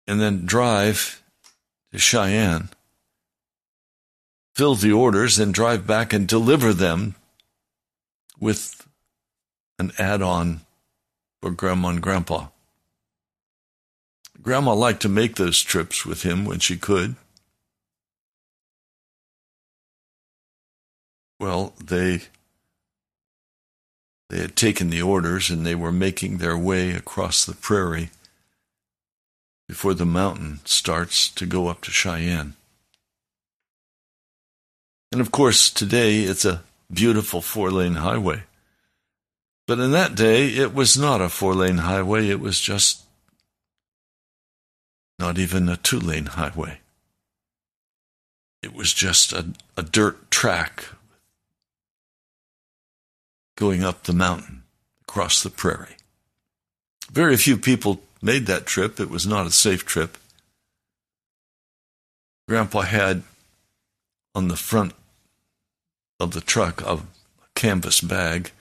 and 0.08 0.22
then 0.22 0.46
drive 0.46 1.24
to 1.92 1.98
Cheyenne, 1.98 2.70
fill 4.56 4.76
the 4.76 4.92
orders, 4.92 5.40
and 5.40 5.54
drive 5.54 5.88
back 5.88 6.14
and 6.14 6.28
deliver 6.28 6.74
them 6.74 7.16
with 8.40 8.88
an 9.80 9.92
add 9.98 10.22
on 10.22 10.62
for 11.42 11.52
Grandma 11.52 11.90
and 11.90 12.02
Grandpa. 12.02 12.48
Grandma 14.42 14.74
liked 14.74 15.02
to 15.02 15.10
make 15.10 15.36
those 15.36 15.62
trips 15.62 16.06
with 16.06 16.24
him 16.24 16.46
when 16.46 16.60
she 16.60 16.78
could. 16.78 17.16
Well, 21.40 21.74
they 21.84 22.24
they 24.30 24.40
had 24.40 24.56
taken 24.56 24.90
the 24.90 25.02
orders 25.02 25.50
and 25.50 25.66
they 25.66 25.76
were 25.76 25.92
making 25.92 26.38
their 26.38 26.58
way 26.58 26.92
across 26.92 27.46
the 27.46 27.56
prairie 27.56 28.12
before 29.68 29.94
the 29.94 30.06
mountain 30.06 30.60
starts 30.66 31.30
to 31.30 31.46
go 31.46 31.68
up 31.68 31.82
to 31.82 31.92
Cheyenne. 31.92 32.54
And 35.12 35.20
of 35.20 35.32
course, 35.32 35.72
today 35.72 36.22
it's 36.22 36.46
a 36.46 36.62
beautiful 36.92 37.42
four 37.42 37.72
lane 37.72 37.96
highway. 37.96 38.44
But 39.68 39.80
in 39.80 39.92
that 39.92 40.16
day, 40.16 40.48
it 40.48 40.74
was 40.74 40.98
not 40.98 41.22
a 41.22 41.30
four 41.30 41.56
lane 41.56 41.80
highway, 41.80 42.28
it 42.28 42.40
was 42.40 42.60
just 42.60 43.04
not 45.18 45.38
even 45.38 45.70
a 45.70 45.78
two 45.78 46.00
lane 46.00 46.28
highway. 46.28 46.80
It 48.62 48.74
was 48.74 48.94
just 48.94 49.34
a, 49.34 49.54
a 49.78 49.84
dirt 49.84 50.30
track 50.30 50.86
going 53.60 53.84
up 53.84 54.04
the 54.04 54.14
mountain 54.14 54.64
across 55.02 55.44
the 55.44 55.50
prairie. 55.50 55.98
Very 57.12 57.36
few 57.36 57.58
people 57.58 58.00
made 58.22 58.46
that 58.46 58.66
trip. 58.66 59.02
It 59.02 59.10
was 59.10 59.28
not 59.28 59.46
a 59.46 59.52
safe 59.52 59.86
trip. 59.86 60.18
Grandpa 62.48 62.82
had 62.82 63.24
on 64.34 64.48
the 64.48 64.56
front 64.56 64.94
of 66.22 66.32
the 66.32 66.40
truck 66.40 66.82
a 66.82 67.00
canvas 67.54 68.00
bag 68.00 68.52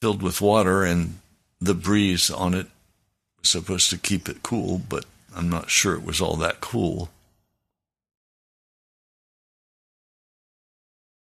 filled 0.00 0.22
with 0.22 0.40
water, 0.40 0.82
and 0.82 1.20
the 1.60 1.74
breeze 1.74 2.30
on 2.30 2.52
it 2.52 2.66
was 3.38 3.48
supposed 3.48 3.90
to 3.90 3.98
keep 3.98 4.28
it 4.28 4.42
cool, 4.42 4.82
but 4.88 5.04
I'm 5.36 5.48
not 5.48 5.70
sure 5.70 5.94
it 5.94 6.04
was 6.04 6.20
all 6.20 6.34
that 6.36 6.60
cool. 6.60 7.10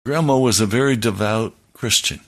Grandma 0.05 0.37
was 0.39 0.61
a 0.61 0.67
very 0.67 0.97
devout 0.97 1.55
Christian. 1.73 2.21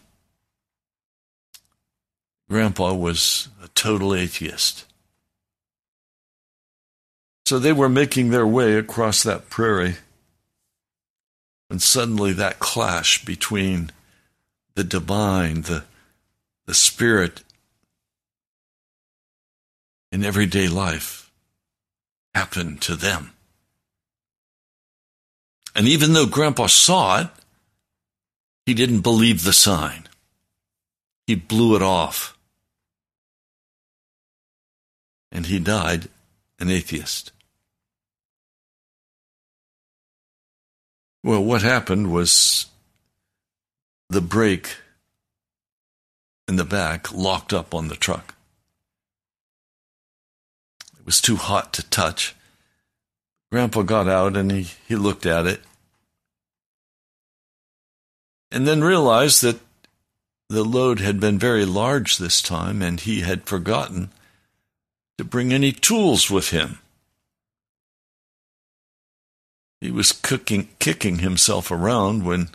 Grandpa 2.48 2.94
was 2.94 3.48
a 3.62 3.68
total 3.68 4.14
atheist. 4.14 4.84
So 7.44 7.58
they 7.58 7.72
were 7.72 7.88
making 7.88 8.30
their 8.30 8.46
way 8.46 8.76
across 8.76 9.22
that 9.22 9.50
prairie, 9.50 9.96
and 11.70 11.82
suddenly 11.82 12.32
that 12.32 12.58
clash 12.58 13.24
between 13.24 13.90
the 14.74 14.84
divine, 14.84 15.62
the, 15.62 15.84
the 16.66 16.74
spirit 16.74 17.42
in 20.12 20.24
everyday 20.24 20.68
life 20.68 21.30
happened 22.34 22.80
to 22.82 22.96
them. 22.96 23.32
And 25.74 25.86
even 25.86 26.12
though 26.12 26.26
Grandpa 26.26 26.66
saw 26.68 27.20
it, 27.20 27.28
he 28.64 28.74
didn't 28.74 29.00
believe 29.00 29.44
the 29.44 29.52
sign. 29.52 30.08
He 31.26 31.34
blew 31.34 31.76
it 31.76 31.82
off. 31.82 32.35
And 35.36 35.44
he 35.44 35.58
died 35.58 36.08
an 36.58 36.70
atheist. 36.70 37.30
Well, 41.22 41.44
what 41.44 41.60
happened 41.60 42.10
was 42.10 42.64
the 44.08 44.22
brake 44.22 44.78
in 46.48 46.56
the 46.56 46.64
back 46.64 47.12
locked 47.12 47.52
up 47.52 47.74
on 47.74 47.88
the 47.88 47.96
truck. 47.96 48.34
It 50.98 51.04
was 51.04 51.20
too 51.20 51.36
hot 51.36 51.74
to 51.74 51.82
touch. 51.82 52.34
Grandpa 53.52 53.82
got 53.82 54.08
out 54.08 54.38
and 54.38 54.50
he, 54.50 54.68
he 54.88 54.96
looked 54.96 55.26
at 55.26 55.46
it 55.46 55.60
and 58.50 58.66
then 58.66 58.82
realized 58.82 59.42
that 59.42 59.60
the 60.48 60.64
load 60.64 61.00
had 61.00 61.20
been 61.20 61.38
very 61.38 61.66
large 61.66 62.16
this 62.16 62.40
time 62.40 62.80
and 62.80 63.00
he 63.00 63.20
had 63.20 63.44
forgotten 63.44 64.10
to 65.18 65.24
bring 65.24 65.52
any 65.52 65.72
tools 65.72 66.30
with 66.30 66.50
him. 66.50 66.78
He 69.80 69.90
was 69.90 70.12
cooking, 70.12 70.68
kicking 70.78 71.18
himself 71.18 71.70
around 71.70 72.24
when, 72.24 72.48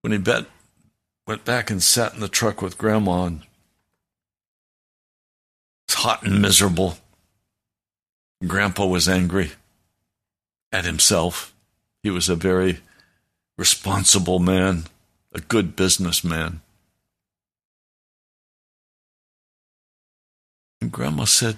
when 0.00 0.12
he 0.12 0.18
bet, 0.18 0.46
went 1.26 1.44
back 1.44 1.70
and 1.70 1.82
sat 1.82 2.14
in 2.14 2.20
the 2.20 2.28
truck 2.28 2.60
with 2.62 2.78
Grandma. 2.78 3.24
And 3.24 3.40
it 3.40 3.46
was 5.88 5.94
hot 6.02 6.22
and 6.22 6.40
miserable. 6.40 6.98
Grandpa 8.46 8.86
was 8.86 9.08
angry 9.08 9.52
at 10.72 10.84
himself. 10.84 11.54
He 12.02 12.10
was 12.10 12.28
a 12.28 12.36
very 12.36 12.80
responsible 13.56 14.38
man, 14.38 14.84
a 15.32 15.40
good 15.40 15.76
businessman. 15.76 16.60
And 20.84 20.92
Grandma 20.92 21.24
said, 21.24 21.56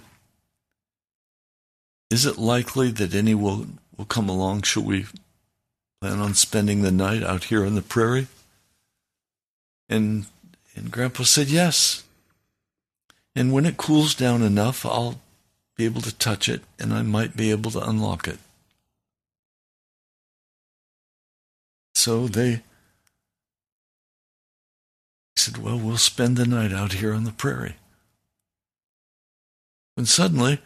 Is 2.13 2.27
it 2.27 2.39
likely 2.39 2.93
that 2.93 3.13
any 3.13 3.35
will, 3.35 3.67
will 3.97 4.05
come 4.05 4.29
along? 4.29 4.63
Shall 4.63 4.85
we 4.85 5.07
plan 6.01 6.21
on 6.21 6.35
spending 6.35 6.83
the 6.83 6.93
night 6.93 7.25
out 7.25 7.43
here 7.43 7.67
on 7.67 7.75
the 7.75 7.83
prairie? 7.83 8.29
And, 9.89 10.27
and 10.77 10.93
Grandpa 10.93 11.25
said, 11.25 11.49
Yes. 11.49 12.05
And 13.35 13.53
when 13.53 13.67
it 13.67 13.77
cools 13.77 14.15
down 14.15 14.43
enough, 14.43 14.87
I'll 14.87 15.21
be 15.75 15.85
able 15.85 16.03
to 16.03 16.15
touch 16.15 16.49
it 16.49 16.63
and 16.79 16.95
I 16.95 17.03
might 17.03 17.37
be 17.37 17.51
able 17.51 17.73
to 17.73 17.81
unlock 17.81 18.29
it. 18.29 18.39
So 21.97 22.29
they 22.29 22.63
said, 25.35 25.59
Well, 25.59 25.81
we'll 25.81 25.97
spend 25.97 26.37
the 26.37 26.47
night 26.47 26.73
out 26.73 26.93
here 26.93 27.13
on 27.13 27.25
the 27.25 27.33
prairie. 27.33 27.75
When 29.97 30.07
suddenly, 30.07 30.61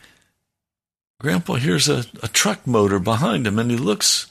Grandpa 1.21 1.55
hears 1.55 1.89
a, 1.89 2.05
a 2.23 2.29
truck 2.29 2.67
motor 2.67 2.99
behind 2.99 3.47
him 3.47 3.59
and 3.59 3.71
he 3.71 3.77
looks, 3.77 4.27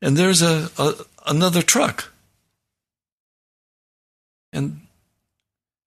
and 0.00 0.16
there's 0.16 0.42
a, 0.42 0.70
a 0.78 0.94
another 1.26 1.62
truck. 1.62 2.12
And 4.52 4.80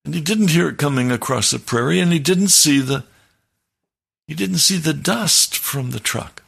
and 0.05 0.13
he 0.13 0.21
didn't 0.21 0.49
hear 0.49 0.69
it 0.69 0.77
coming 0.77 1.11
across 1.11 1.51
the 1.51 1.59
prairie, 1.59 1.99
and 1.99 2.13
he 2.13 2.19
didn't 2.19 2.49
see 2.49 2.79
the 2.79 3.03
he 4.27 4.35
didn't 4.35 4.59
see 4.59 4.77
the 4.77 4.93
dust 4.93 5.57
from 5.57 5.91
the 5.91 5.99
truck. 5.99 6.43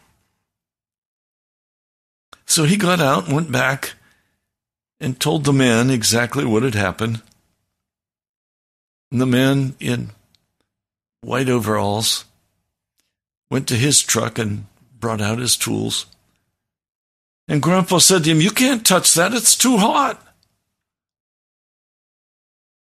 So 2.45 2.65
he 2.65 2.77
got 2.77 3.01
out 3.01 3.25
and 3.25 3.35
went 3.35 3.51
back 3.51 3.93
and 4.99 5.19
told 5.19 5.43
the 5.43 5.53
man 5.53 5.89
exactly 5.89 6.45
what 6.45 6.63
had 6.63 6.75
happened. 6.75 7.21
And 9.11 9.19
the 9.19 9.25
man 9.25 9.75
in 9.79 10.11
white 11.25 11.49
overalls 11.49 12.23
went 13.49 13.67
to 13.67 13.75
his 13.75 14.01
truck 14.01 14.37
and 14.37 14.65
brought 14.99 15.21
out 15.21 15.39
his 15.39 15.57
tools. 15.57 16.05
And 17.47 17.61
Grandpa 17.61 17.97
said 17.97 18.23
to 18.23 18.29
him, 18.29 18.41
You 18.41 18.51
can't 18.51 18.85
touch 18.85 19.15
that, 19.15 19.33
it's 19.33 19.55
too 19.55 19.77
hot. 19.77 20.21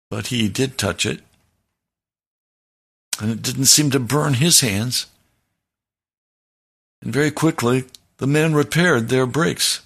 But 0.09 0.27
he 0.27 0.47
did 0.47 0.77
touch 0.77 1.05
it, 1.05 1.19
and 3.21 3.29
it 3.29 3.41
didn't 3.41 3.65
seem 3.65 3.91
to 3.91 3.99
burn 3.99 4.35
his 4.35 4.61
hands. 4.61 5.07
And 7.01 7.13
very 7.13 7.31
quickly, 7.31 7.85
the 8.17 8.27
man 8.27 8.53
repaired 8.53 9.09
their 9.09 9.25
brakes. 9.25 9.81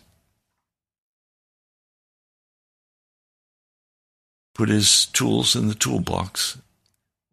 Put 4.54 4.70
his 4.70 5.08
tools 5.08 5.56
in 5.56 5.68
the 5.68 5.76
toolbox. 5.76 6.58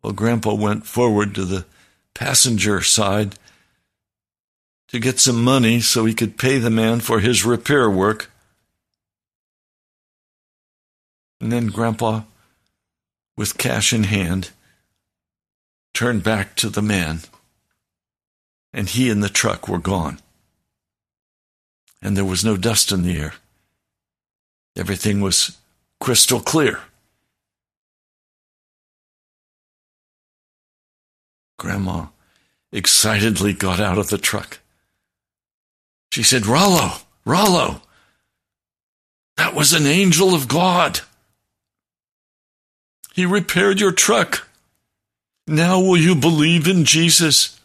While 0.01 0.13
Grandpa 0.13 0.55
went 0.55 0.87
forward 0.87 1.35
to 1.35 1.45
the 1.45 1.67
passenger 2.15 2.81
side 2.83 3.35
to 4.89 4.99
get 4.99 5.21
some 5.21 5.43
money 5.43 5.81
so 5.81 6.05
he 6.05 6.15
could 6.15 6.39
pay 6.39 6.59
the 6.59 6.71
man 6.71 7.01
for 7.01 7.21
his 7.21 7.45
repair 7.45 7.89
work. 7.89 8.31
And 11.41 11.53
then 11.53 11.69
Grandpa, 11.69 12.23
with 13.37 13.59
cash 13.59 13.93
in 13.93 14.05
hand, 14.05 14.51
turned 15.95 16.23
back 16.23 16.57
to 16.57 16.69
the 16.69 16.83
man, 16.83 17.21
and 18.73 18.89
he 18.89 19.11
and 19.11 19.23
the 19.23 19.29
truck 19.29 19.69
were 19.69 19.79
gone 19.79 20.21
and 22.03 22.17
there 22.17 22.25
was 22.25 22.45
no 22.45 22.57
dust 22.57 22.93
in 22.93 23.03
the 23.03 23.17
air. 23.17 23.35
Everything 24.77 25.21
was 25.21 25.59
crystal 26.01 26.41
clear. 26.41 26.81
Grandma 31.61 32.07
excitedly 32.73 33.53
got 33.53 33.81
out 33.81 33.99
of 33.99 34.09
the 34.09 34.17
truck. 34.17 34.61
She 36.11 36.23
said, 36.23 36.47
Rollo, 36.47 36.93
Rollo, 37.27 37.83
that 39.37 39.55
was 39.55 39.75
an 39.75 39.85
angel 39.85 40.35
of 40.35 40.49
God. 40.49 41.01
He 43.13 43.27
repaired 43.27 43.79
your 43.79 43.93
truck. 43.93 44.49
Now 45.47 45.79
will 45.79 45.99
you 45.99 46.15
believe 46.15 46.67
in 46.67 46.87
Jesus? 46.87 47.61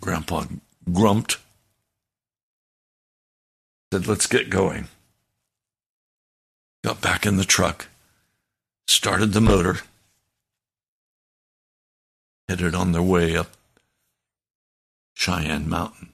Grandpa 0.00 0.46
grumped 0.92 1.38
said, 3.92 4.08
let's 4.08 4.26
get 4.26 4.50
going. 4.50 4.88
Got 6.82 7.00
back 7.00 7.24
in 7.26 7.36
the 7.36 7.44
truck, 7.44 7.86
started 8.88 9.34
the 9.34 9.40
motor, 9.40 9.82
headed 12.48 12.74
on 12.74 12.92
their 12.92 13.02
way 13.02 13.36
up 13.36 13.48
Cheyenne 15.14 15.68
Mountain. 15.68 16.12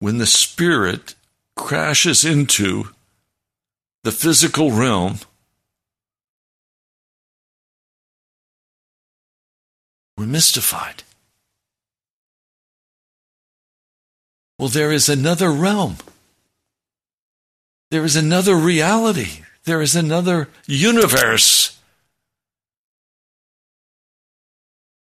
When 0.00 0.18
the 0.18 0.26
spirit 0.26 1.14
crashes 1.56 2.24
into 2.24 2.90
the 4.04 4.12
physical 4.12 4.70
realm, 4.70 5.18
We're 10.18 10.26
mystified. 10.26 11.04
Well, 14.58 14.68
there 14.68 14.90
is 14.90 15.08
another 15.08 15.52
realm. 15.52 15.98
There 17.90 18.04
is 18.04 18.16
another 18.16 18.54
reality. 18.54 19.44
There 19.64 19.80
is 19.80 19.96
another 19.96 20.48
universe. 20.66 21.78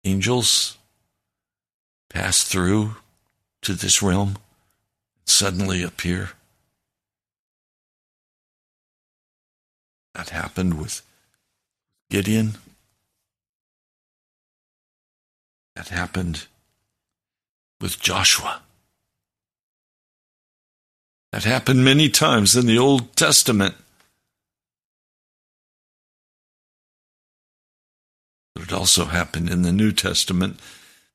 Angels 0.04 0.78
pass 2.10 2.44
through 2.44 2.96
to 3.62 3.74
this 3.74 4.02
realm, 4.02 4.30
and 4.30 4.38
suddenly 5.26 5.84
appear. 5.84 6.32
That 10.14 10.30
happened 10.30 10.80
with 10.80 11.02
Gideon. 12.10 12.58
That 15.76 15.90
happened 15.90 16.48
with 17.80 18.00
Joshua. 18.00 18.62
That 21.32 21.44
happened 21.44 21.86
many 21.86 22.10
times 22.10 22.56
in 22.56 22.66
the 22.66 22.78
Old 22.78 23.16
Testament. 23.16 23.76
But 28.56 28.64
it 28.64 28.74
also 28.74 29.06
happened 29.06 29.50
in 29.50 29.62
the 29.62 29.72
New 29.72 29.92
Testament 29.92 30.60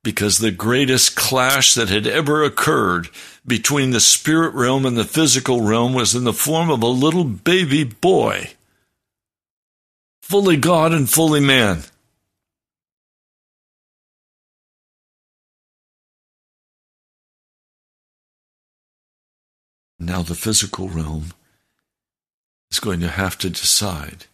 because 0.03 0.37
the 0.37 0.51
greatest 0.51 1.15
clash 1.15 1.73
that 1.73 1.89
had 1.89 2.07
ever 2.07 2.43
occurred 2.43 3.09
between 3.45 3.89
the 3.89 3.99
spirit 3.99 4.53
realm 4.53 4.85
and 4.85 4.95
the 4.95 5.03
physical 5.03 5.61
realm 5.61 5.93
was 5.93 6.15
in 6.15 6.23
the 6.23 6.33
form 6.33 6.69
of 6.69 6.81
a 6.81 6.87
little 6.87 7.23
baby 7.23 7.83
boy, 7.83 8.51
fully 10.21 10.57
God 10.57 10.93
and 10.93 11.09
fully 11.09 11.39
man. 11.39 11.83
Now 19.99 20.21
the 20.21 20.35
physical 20.35 20.89
realm 20.89 21.33
is 22.71 22.79
going 22.79 22.99
to 22.99 23.07
have 23.07 23.37
to 23.39 23.49
decide 23.49 24.25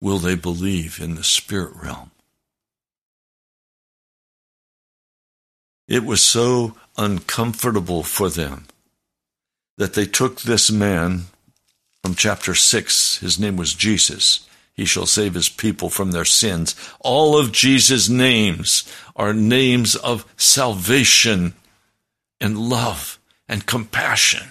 will 0.00 0.18
they 0.18 0.34
believe 0.34 1.00
in 1.00 1.14
the 1.14 1.24
spirit 1.24 1.74
realm? 1.74 2.10
It 5.88 6.04
was 6.04 6.22
so 6.22 6.76
uncomfortable 6.96 8.02
for 8.02 8.28
them 8.28 8.66
that 9.78 9.94
they 9.94 10.06
took 10.06 10.40
this 10.40 10.70
man 10.70 11.24
from 12.02 12.14
chapter 12.14 12.54
6. 12.54 13.18
His 13.18 13.38
name 13.38 13.56
was 13.56 13.74
Jesus. 13.74 14.46
He 14.74 14.84
shall 14.84 15.06
save 15.06 15.34
his 15.34 15.48
people 15.48 15.88
from 15.88 16.10
their 16.10 16.24
sins. 16.24 16.74
All 17.00 17.38
of 17.38 17.52
Jesus' 17.52 18.08
names 18.08 18.84
are 19.14 19.32
names 19.32 19.94
of 19.96 20.26
salvation 20.36 21.54
and 22.40 22.58
love 22.58 23.15
and 23.48 23.66
compassion 23.66 24.48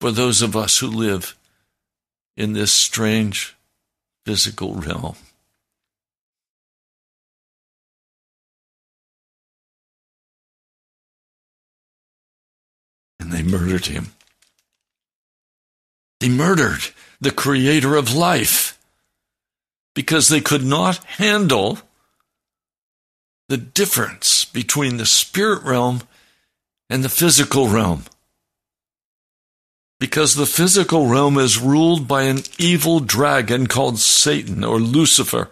for 0.00 0.10
those 0.10 0.42
of 0.42 0.56
us 0.56 0.78
who 0.78 0.86
live 0.86 1.36
in 2.36 2.52
this 2.52 2.72
strange 2.72 3.56
physical 4.24 4.74
realm. 4.74 5.16
And 13.20 13.32
they 13.32 13.42
murdered 13.42 13.86
him. 13.86 14.12
They 16.20 16.28
murdered 16.28 16.82
the 17.20 17.30
creator 17.30 17.96
of 17.96 18.14
life 18.14 18.78
because 19.94 20.28
they 20.28 20.40
could 20.40 20.64
not 20.64 21.04
handle 21.04 21.78
the 23.48 23.56
difference 23.56 24.44
between 24.44 24.96
the 24.96 25.06
spirit 25.06 25.62
realm 25.62 26.02
and 26.90 27.02
the 27.02 27.08
physical 27.08 27.68
realm. 27.68 28.04
Because 29.98 30.34
the 30.34 30.46
physical 30.46 31.06
realm 31.06 31.38
is 31.38 31.58
ruled 31.58 32.08
by 32.08 32.22
an 32.22 32.40
evil 32.58 33.00
dragon 33.00 33.66
called 33.66 33.98
Satan 33.98 34.64
or 34.64 34.80
Lucifer. 34.80 35.50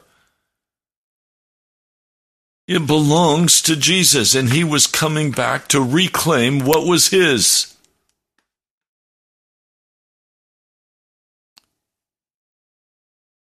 It 2.67 2.87
belongs 2.87 3.63
to 3.63 3.75
Jesus, 3.75 4.35
and 4.35 4.53
he 4.53 4.63
was 4.63 4.87
coming 4.87 5.33
back 5.33 5.67
to 5.69 5.83
reclaim 5.83 6.61
what 6.61 6.87
was 6.87 7.09
his. 7.09 7.77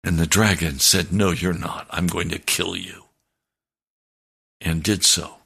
And 0.04 0.18
the 0.18 0.26
dragon 0.26 0.78
said, 0.78 1.10
No, 1.10 1.30
you're 1.30 1.54
not. 1.54 1.86
I'm 1.88 2.06
going 2.06 2.28
to 2.28 2.38
kill 2.38 2.76
you. 2.76 3.04
And 4.60 4.82
did 4.82 5.04
so. 5.04 5.36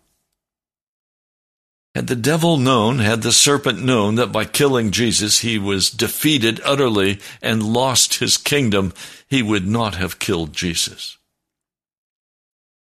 Had 1.98 2.06
the 2.06 2.14
devil 2.14 2.58
known, 2.58 3.00
had 3.00 3.22
the 3.22 3.32
serpent 3.32 3.82
known 3.82 4.14
that 4.14 4.30
by 4.30 4.44
killing 4.44 4.92
Jesus 4.92 5.40
he 5.40 5.58
was 5.58 5.90
defeated 5.90 6.60
utterly 6.64 7.18
and 7.42 7.60
lost 7.60 8.20
his 8.20 8.36
kingdom, 8.36 8.92
he 9.26 9.42
would 9.42 9.66
not 9.66 9.96
have 9.96 10.20
killed 10.20 10.52
Jesus. 10.52 11.18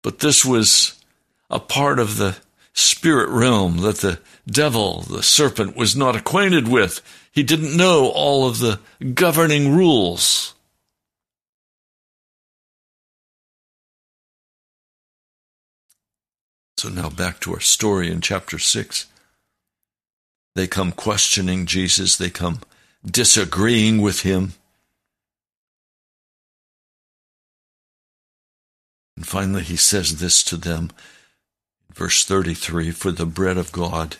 But 0.03 0.19
this 0.19 0.43
was 0.43 1.01
a 1.49 1.57
part 1.57 1.99
of 1.99 2.17
the 2.17 2.35
spirit 2.73 3.29
realm 3.29 3.77
that 3.77 3.99
the 3.99 4.19
devil, 4.45 5.03
the 5.03 5.23
serpent, 5.23 5.77
was 5.77 5.95
not 5.95 6.17
acquainted 6.17 6.67
with. 6.67 7.01
He 7.31 7.43
didn't 7.43 7.77
know 7.77 8.09
all 8.09 8.45
of 8.45 8.59
the 8.59 8.81
governing 9.13 9.73
rules. 9.73 10.53
So 16.77 16.89
now 16.89 17.09
back 17.09 17.39
to 17.39 17.53
our 17.53 17.59
story 17.59 18.11
in 18.11 18.21
chapter 18.21 18.59
6. 18.59 19.07
They 20.55 20.67
come 20.67 20.91
questioning 20.91 21.65
Jesus, 21.65 22.15
they 22.15 22.29
come 22.29 22.61
disagreeing 23.03 24.01
with 24.01 24.21
him. 24.21 24.53
And 29.15 29.27
finally, 29.27 29.63
he 29.63 29.75
says 29.75 30.19
this 30.19 30.43
to 30.43 30.57
them, 30.57 30.91
verse 31.91 32.23
33 32.23 32.91
For 32.91 33.11
the 33.11 33.25
bread 33.25 33.57
of 33.57 33.71
God 33.71 34.17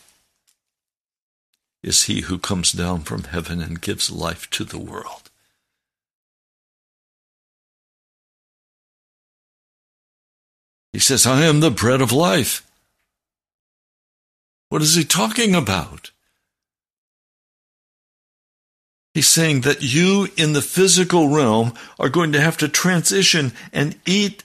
is 1.84 2.04
he 2.04 2.22
who 2.22 2.40
comes 2.40 2.72
down 2.72 3.02
from 3.02 3.26
heaven 3.26 3.62
and 3.62 3.82
gives 3.82 4.12
life 4.12 4.50
to 4.52 4.64
the 4.64 4.80
world. 4.80 5.27
He 10.98 11.02
says, 11.02 11.28
I 11.28 11.44
am 11.44 11.60
the 11.60 11.70
bread 11.70 12.02
of 12.02 12.12
life. 12.12 12.68
What 14.70 14.82
is 14.82 14.96
he 14.96 15.04
talking 15.04 15.54
about? 15.54 16.10
He's 19.14 19.28
saying 19.28 19.62
that 19.62 19.84
you 19.84 20.30
in 20.38 20.54
the 20.54 20.62
physical 20.64 21.30
realm 21.30 21.74
are 22.00 22.10
going 22.10 22.32
to 22.32 22.42
have 22.42 22.58
to 22.58 22.68
transition 22.68 23.54
and 23.72 24.00
eat 24.08 24.44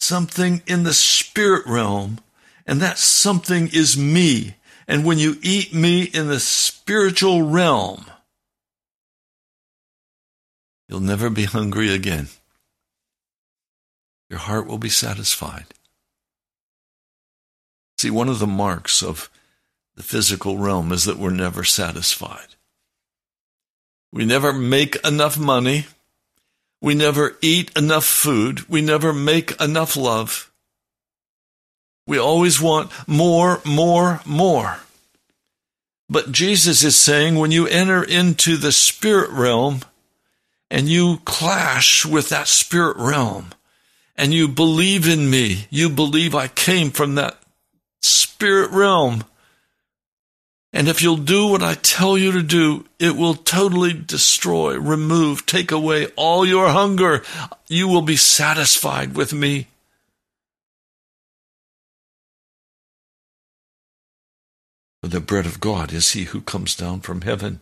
something 0.00 0.62
in 0.66 0.84
the 0.84 0.94
spirit 0.94 1.66
realm, 1.66 2.20
and 2.66 2.80
that 2.80 2.96
something 2.96 3.68
is 3.68 3.98
me. 3.98 4.54
And 4.88 5.04
when 5.04 5.18
you 5.18 5.36
eat 5.42 5.74
me 5.74 6.04
in 6.04 6.28
the 6.28 6.40
spiritual 6.40 7.42
realm, 7.42 8.06
you'll 10.88 11.00
never 11.00 11.28
be 11.28 11.44
hungry 11.44 11.92
again 11.92 12.28
your 14.28 14.38
heart 14.40 14.66
will 14.66 14.78
be 14.78 14.88
satisfied. 14.88 15.66
See, 17.98 18.10
one 18.10 18.28
of 18.28 18.38
the 18.38 18.46
marks 18.46 19.02
of 19.02 19.30
the 19.94 20.02
physical 20.02 20.58
realm 20.58 20.92
is 20.92 21.04
that 21.04 21.18
we're 21.18 21.30
never 21.30 21.64
satisfied. 21.64 22.56
We 24.12 24.24
never 24.24 24.52
make 24.52 24.96
enough 25.06 25.38
money. 25.38 25.86
We 26.80 26.94
never 26.94 27.36
eat 27.40 27.70
enough 27.76 28.04
food. 28.04 28.68
We 28.68 28.82
never 28.82 29.12
make 29.12 29.58
enough 29.60 29.96
love. 29.96 30.52
We 32.06 32.18
always 32.18 32.60
want 32.60 32.92
more, 33.08 33.60
more, 33.64 34.20
more. 34.24 34.78
But 36.08 36.30
Jesus 36.30 36.84
is 36.84 36.96
saying 36.96 37.34
when 37.34 37.50
you 37.50 37.66
enter 37.66 38.02
into 38.02 38.56
the 38.56 38.72
spirit 38.72 39.30
realm 39.30 39.80
and 40.70 40.88
you 40.88 41.18
clash 41.24 42.06
with 42.06 42.28
that 42.28 42.46
spirit 42.46 42.96
realm, 42.96 43.50
and 44.16 44.32
you 44.32 44.48
believe 44.48 45.08
in 45.08 45.28
me, 45.30 45.66
you 45.70 45.90
believe 45.90 46.34
I 46.34 46.48
came 46.48 46.90
from 46.90 47.16
that 47.16 47.38
spirit 48.02 48.70
realm. 48.70 49.24
And 50.72 50.88
if 50.88 51.00
you'll 51.00 51.16
do 51.16 51.48
what 51.48 51.62
I 51.62 51.74
tell 51.74 52.18
you 52.18 52.32
to 52.32 52.42
do, 52.42 52.86
it 52.98 53.16
will 53.16 53.34
totally 53.34 53.92
destroy, 53.94 54.76
remove, 54.76 55.46
take 55.46 55.72
away 55.72 56.06
all 56.16 56.44
your 56.44 56.68
hunger. 56.68 57.22
You 57.68 57.88
will 57.88 58.02
be 58.02 58.16
satisfied 58.16 59.14
with 59.14 59.32
me. 59.32 59.68
The 65.02 65.20
bread 65.20 65.46
of 65.46 65.60
God 65.60 65.92
is 65.92 66.12
he 66.12 66.24
who 66.24 66.40
comes 66.40 66.74
down 66.74 67.00
from 67.00 67.20
heaven 67.20 67.60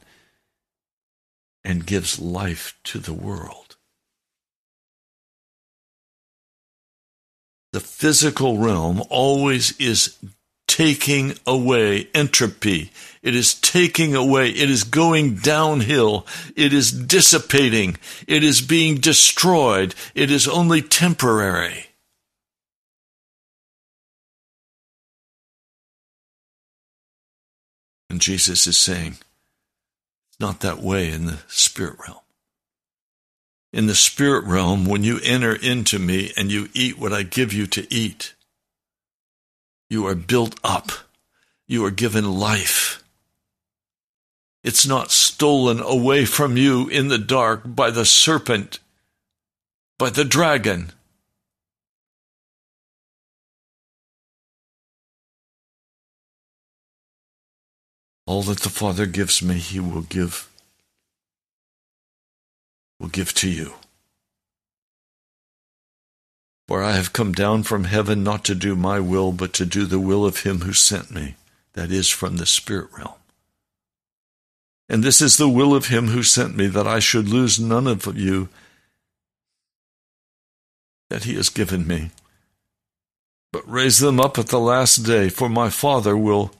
and 1.63 1.87
gives 1.87 2.19
life 2.19 2.79
to 2.85 2.99
the 2.99 3.13
world. 3.13 3.64
the 7.75 7.81
physical 7.81 8.57
realm 8.57 9.03
always 9.11 9.77
is 9.81 10.17
taking 10.69 11.35
away 11.45 12.07
entropy. 12.15 12.93
It 13.21 13.35
is 13.35 13.53
taking 13.53 14.15
away. 14.15 14.51
It 14.51 14.71
is 14.71 14.85
going 14.85 15.35
downhill. 15.39 16.25
It 16.55 16.73
is 16.73 16.93
dissipating. 16.93 17.97
It 18.29 18.45
is 18.45 18.61
being 18.61 18.99
destroyed. 18.99 19.97
It 20.15 20.31
is 20.31 20.47
only 20.47 20.83
temporary. 20.83 21.87
And 28.09 28.21
Jesus 28.21 28.69
is 28.69 28.79
saying, 28.79 29.17
it's 30.29 30.39
not 30.39 30.61
that 30.61 30.79
way 30.79 31.11
in 31.11 31.27
the 31.27 31.39
spirit 31.49 31.97
realm. 32.07 32.24
In 33.75 33.89
the 33.89 33.97
spirit 33.97 34.45
realm, 34.45 34.85
when 34.85 35.03
you 35.03 35.19
enter 35.25 35.53
into 35.53 35.99
me 35.99 36.31
and 36.37 36.49
you 36.49 36.69
eat 36.75 36.97
what 36.97 37.13
I 37.13 37.25
give 37.25 37.53
you 37.53 37.67
to 37.67 37.93
eat, 37.93 38.33
you 39.91 40.07
are 40.07 40.15
built 40.15 40.55
up. 40.63 40.93
You 41.67 41.85
are 41.85 41.91
given 41.91 42.39
life. 42.39 43.03
It's 44.63 44.87
not 44.87 45.11
stolen 45.11 45.81
away 45.81 46.25
from 46.25 46.57
you 46.57 46.89
in 46.89 47.09
the 47.09 47.19
dark 47.19 47.63
by 47.65 47.91
the 47.91 48.05
serpent, 48.05 48.79
by 49.99 50.11
the 50.11 50.25
dragon. 50.25 50.93
All 58.25 58.43
that 58.43 58.61
the 58.61 58.69
Father 58.69 59.07
gives 59.07 59.43
me, 59.43 59.55
he 59.55 59.81
will 59.81 60.03
give 60.03 60.49
will 62.99 63.09
give 63.09 63.35
to 63.35 63.49
you. 63.49 63.75
For 66.67 66.83
I 66.83 66.93
have 66.93 67.13
come 67.13 67.33
down 67.33 67.63
from 67.63 67.85
heaven 67.85 68.25
not 68.25 68.45
to 68.45 68.55
do 68.55 68.75
my 68.75 68.99
will, 68.99 69.33
but 69.33 69.53
to 69.55 69.67
do 69.67 69.85
the 69.85 69.99
will 69.99 70.25
of 70.25 70.45
him 70.45 70.61
who 70.61 70.73
sent 70.73 71.11
me, 71.11 71.37
that 71.75 71.91
is, 71.91 72.09
from 72.09 72.37
the 72.37 72.47
spirit 72.47 72.89
realm. 72.97 73.15
And 74.89 75.03
this 75.03 75.21
is 75.21 75.37
the 75.37 75.49
will 75.49 75.75
of 75.75 75.87
him 75.87 76.09
who 76.09 76.23
sent 76.23 76.57
me, 76.57 76.67
that 76.69 76.87
I 76.87 77.01
should 77.01 77.29
lose 77.29 77.61
none 77.61 77.87
of 77.87 78.07
you 78.17 78.49
that 81.11 81.25
he 81.25 81.35
has 81.35 81.49
given 81.51 81.87
me, 81.87 82.11
but 83.53 83.71
raise 83.71 83.99
them 83.99 84.19
up 84.19 84.39
at 84.39 84.49
the 84.49 84.59
last 84.59 84.99
day, 85.05 85.29
for 85.29 85.49
my 85.49 85.69
Father 85.69 86.17
will 86.17 86.51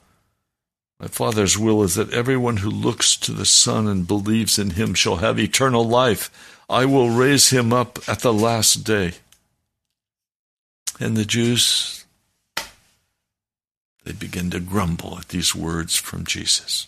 my 0.99 1.07
Father's 1.07 1.57
will 1.57 1.83
is 1.83 1.95
that 1.95 2.13
everyone 2.13 2.57
who 2.57 2.69
looks 2.69 3.17
to 3.17 3.31
the 3.33 3.45
Son 3.45 3.87
and 3.87 4.07
believes 4.07 4.57
in 4.57 4.71
him 4.71 4.93
shall 4.93 5.17
have 5.17 5.39
eternal 5.39 5.87
life. 5.87 6.63
I 6.69 6.85
will 6.85 7.09
raise 7.09 7.49
him 7.49 7.73
up 7.73 7.99
at 8.07 8.19
the 8.19 8.33
last 8.33 8.83
day. 8.85 9.13
And 10.99 11.17
the 11.17 11.25
Jews, 11.25 12.05
they 14.05 14.13
begin 14.13 14.49
to 14.51 14.59
grumble 14.61 15.17
at 15.17 15.29
these 15.29 15.53
words 15.53 15.97
from 15.97 16.25
Jesus. 16.25 16.87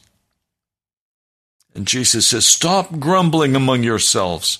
And 1.76 1.86
Jesus 1.86 2.28
says, 2.28 2.46
Stop 2.46 3.00
grumbling 3.00 3.56
among 3.56 3.84
yourselves. 3.84 4.60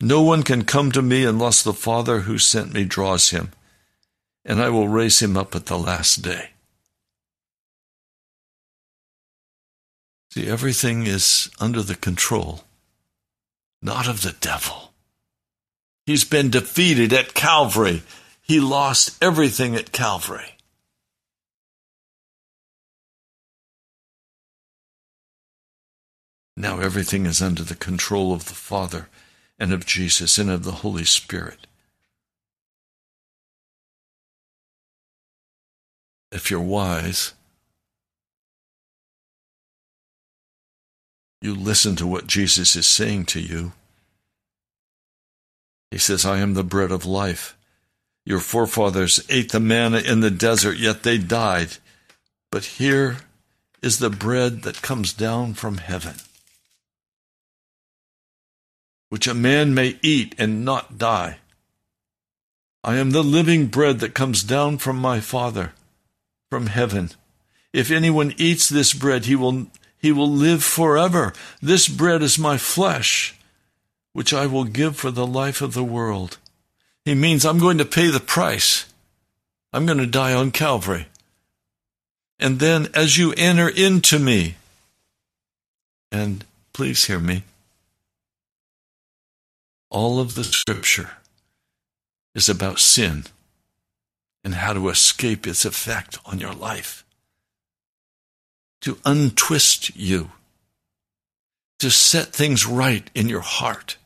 No 0.00 0.22
one 0.22 0.44
can 0.44 0.64
come 0.64 0.92
to 0.92 1.02
me 1.02 1.24
unless 1.24 1.62
the 1.62 1.72
Father 1.72 2.20
who 2.20 2.38
sent 2.38 2.72
me 2.72 2.84
draws 2.84 3.30
him, 3.30 3.50
and 4.44 4.62
I 4.62 4.68
will 4.70 4.86
raise 4.86 5.20
him 5.20 5.36
up 5.36 5.56
at 5.56 5.66
the 5.66 5.78
last 5.78 6.22
day. 6.22 6.50
See, 10.30 10.46
everything 10.46 11.06
is 11.06 11.50
under 11.58 11.82
the 11.82 11.94
control, 11.94 12.64
not 13.80 14.06
of 14.06 14.22
the 14.22 14.36
devil. 14.40 14.92
He's 16.06 16.24
been 16.24 16.50
defeated 16.50 17.12
at 17.12 17.34
Calvary. 17.34 18.02
He 18.42 18.60
lost 18.60 19.22
everything 19.22 19.74
at 19.74 19.92
Calvary. 19.92 20.54
Now 26.56 26.80
everything 26.80 27.24
is 27.24 27.40
under 27.40 27.62
the 27.62 27.76
control 27.76 28.32
of 28.32 28.46
the 28.46 28.54
Father 28.54 29.08
and 29.58 29.72
of 29.72 29.86
Jesus 29.86 30.38
and 30.38 30.50
of 30.50 30.64
the 30.64 30.72
Holy 30.72 31.04
Spirit. 31.04 31.66
If 36.32 36.50
you're 36.50 36.60
wise, 36.60 37.32
you 41.40 41.54
listen 41.54 41.96
to 41.96 42.06
what 42.06 42.26
Jesus 42.26 42.74
is 42.74 42.86
saying 42.86 43.26
to 43.26 43.40
you. 43.40 43.72
He 45.90 45.98
says, 45.98 46.26
I 46.26 46.38
am 46.38 46.54
the 46.54 46.64
bread 46.64 46.90
of 46.90 47.06
life. 47.06 47.56
Your 48.26 48.40
forefathers 48.40 49.24
ate 49.30 49.52
the 49.52 49.60
manna 49.60 49.98
in 49.98 50.20
the 50.20 50.30
desert, 50.30 50.76
yet 50.76 51.02
they 51.02 51.16
died. 51.16 51.78
But 52.50 52.64
here 52.64 53.18
is 53.82 53.98
the 53.98 54.10
bread 54.10 54.62
that 54.62 54.82
comes 54.82 55.12
down 55.12 55.54
from 55.54 55.78
heaven, 55.78 56.16
which 59.08 59.26
a 59.26 59.34
man 59.34 59.72
may 59.72 59.98
eat 60.02 60.34
and 60.38 60.64
not 60.64 60.98
die. 60.98 61.38
I 62.84 62.96
am 62.96 63.12
the 63.12 63.24
living 63.24 63.66
bread 63.66 64.00
that 64.00 64.14
comes 64.14 64.42
down 64.42 64.78
from 64.78 64.96
my 64.96 65.20
Father, 65.20 65.72
from 66.50 66.66
heaven. 66.66 67.10
If 67.72 67.90
anyone 67.90 68.34
eats 68.36 68.68
this 68.68 68.92
bread, 68.92 69.26
he 69.26 69.36
will 69.36 69.68
he 69.98 70.12
will 70.12 70.30
live 70.30 70.62
forever. 70.62 71.32
This 71.60 71.88
bread 71.88 72.22
is 72.22 72.38
my 72.38 72.56
flesh, 72.56 73.34
which 74.12 74.32
I 74.32 74.46
will 74.46 74.64
give 74.64 74.96
for 74.96 75.10
the 75.10 75.26
life 75.26 75.60
of 75.60 75.74
the 75.74 75.84
world. 75.84 76.38
He 77.04 77.14
means 77.14 77.44
I'm 77.44 77.58
going 77.58 77.78
to 77.78 77.84
pay 77.84 78.08
the 78.08 78.20
price. 78.20 78.86
I'm 79.72 79.86
going 79.86 79.98
to 79.98 80.06
die 80.06 80.32
on 80.32 80.50
Calvary. 80.50 81.06
And 82.38 82.60
then 82.60 82.88
as 82.94 83.18
you 83.18 83.34
enter 83.36 83.68
into 83.68 84.18
me, 84.18 84.54
and 86.12 86.44
please 86.72 87.06
hear 87.06 87.18
me, 87.18 87.42
all 89.90 90.20
of 90.20 90.34
the 90.34 90.44
scripture 90.44 91.10
is 92.34 92.48
about 92.48 92.78
sin 92.78 93.24
and 94.44 94.54
how 94.54 94.72
to 94.72 94.88
escape 94.88 95.46
its 95.46 95.64
effect 95.64 96.18
on 96.24 96.38
your 96.38 96.52
life 96.52 97.04
to 98.82 98.98
untwist 99.04 99.96
you, 99.96 100.30
to 101.78 101.90
set 101.90 102.32
things 102.32 102.66
right 102.66 103.08
in 103.14 103.28
your 103.28 103.40
heart. 103.40 103.96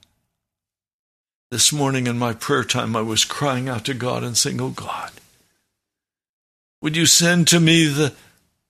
This 1.50 1.72
morning 1.72 2.06
in 2.06 2.18
my 2.18 2.32
prayer 2.32 2.64
time, 2.64 2.96
I 2.96 3.02
was 3.02 3.24
crying 3.24 3.68
out 3.68 3.84
to 3.84 3.94
God 3.94 4.24
and 4.24 4.36
saying, 4.36 4.60
Oh 4.60 4.70
God, 4.70 5.12
would 6.80 6.96
you 6.96 7.06
send 7.06 7.46
to 7.48 7.60
me 7.60 7.86
the, 7.86 8.14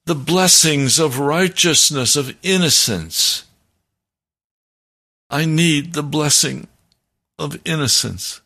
the 0.04 0.14
blessings 0.14 0.98
of 0.98 1.18
righteousness, 1.18 2.16
of 2.16 2.36
innocence? 2.42 3.44
I 5.30 5.46
need 5.46 5.94
the 5.94 6.02
blessing 6.02 6.66
of 7.38 7.58
innocence. 7.64 8.40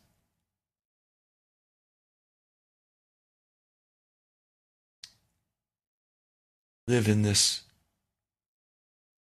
Live 6.87 7.09
in 7.09 7.21
this. 7.21 7.61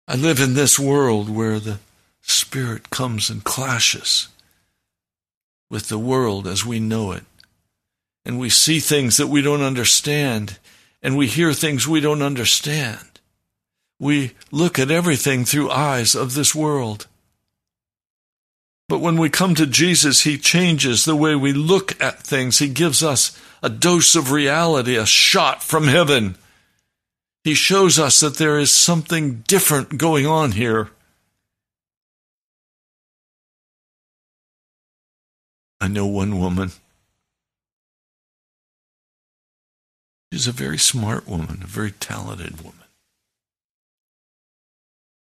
I 0.07 0.15
live 0.15 0.41
in 0.41 0.55
this 0.55 0.79
world 0.79 1.29
where 1.29 1.59
the 1.59 1.79
Spirit 2.23 2.91
comes 2.91 3.31
and 3.31 3.43
clashes 3.43 4.29
with 5.71 5.89
the 5.89 5.99
world 5.99 6.47
as 6.47 6.65
we 6.65 6.79
know 6.79 7.13
it. 7.13 7.25
And 8.25 8.39
we 8.39 8.49
see 8.49 8.79
things 8.79 9.17
that 9.17 9.27
we 9.27 9.43
don't 9.43 9.63
understand, 9.63 10.59
and 11.03 11.17
we 11.17 11.27
hear 11.27 11.53
things 11.53 11.89
we 11.89 12.01
don't 12.01 12.23
understand. 12.23 13.21
We 13.99 14.35
look 14.53 14.79
at 14.79 14.91
everything 14.91 15.45
through 15.45 15.71
eyes 15.71 16.15
of 16.15 16.35
this 16.35 16.55
world. 16.55 17.07
But 18.89 19.01
when 19.01 19.17
we 19.17 19.31
come 19.31 19.55
to 19.57 19.67
Jesus, 19.67 20.23
He 20.23 20.39
changes 20.39 21.05
the 21.05 21.17
way 21.17 21.35
we 21.35 21.53
look 21.53 22.01
at 22.01 22.21
things. 22.21 22.59
He 22.59 22.69
gives 22.69 23.03
us 23.03 23.39
a 23.63 23.69
dose 23.69 24.15
of 24.15 24.31
reality, 24.31 24.97
a 24.97 25.07
shot 25.07 25.63
from 25.63 25.89
heaven 25.89 26.37
he 27.49 27.55
shows 27.55 27.99
us 27.99 28.21
that 28.21 28.37
there 28.37 28.59
is 28.59 28.71
something 28.71 29.43
different 29.47 29.97
going 29.97 30.27
on 30.27 30.53
here. 30.53 30.91
I 35.81 35.89
know 35.89 36.07
one 36.07 36.39
woman. 36.39 36.73
She's 40.31 40.47
a 40.47 40.53
very 40.53 40.77
smart 40.77 41.27
woman, 41.27 41.61
a 41.63 41.67
very 41.67 41.93
talented 41.93 42.61
woman. 42.61 42.85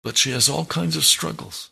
But 0.03 0.17
she 0.17 0.31
has 0.31 0.49
all 0.49 0.65
kinds 0.65 0.95
of 0.95 1.05
struggles. 1.05 1.69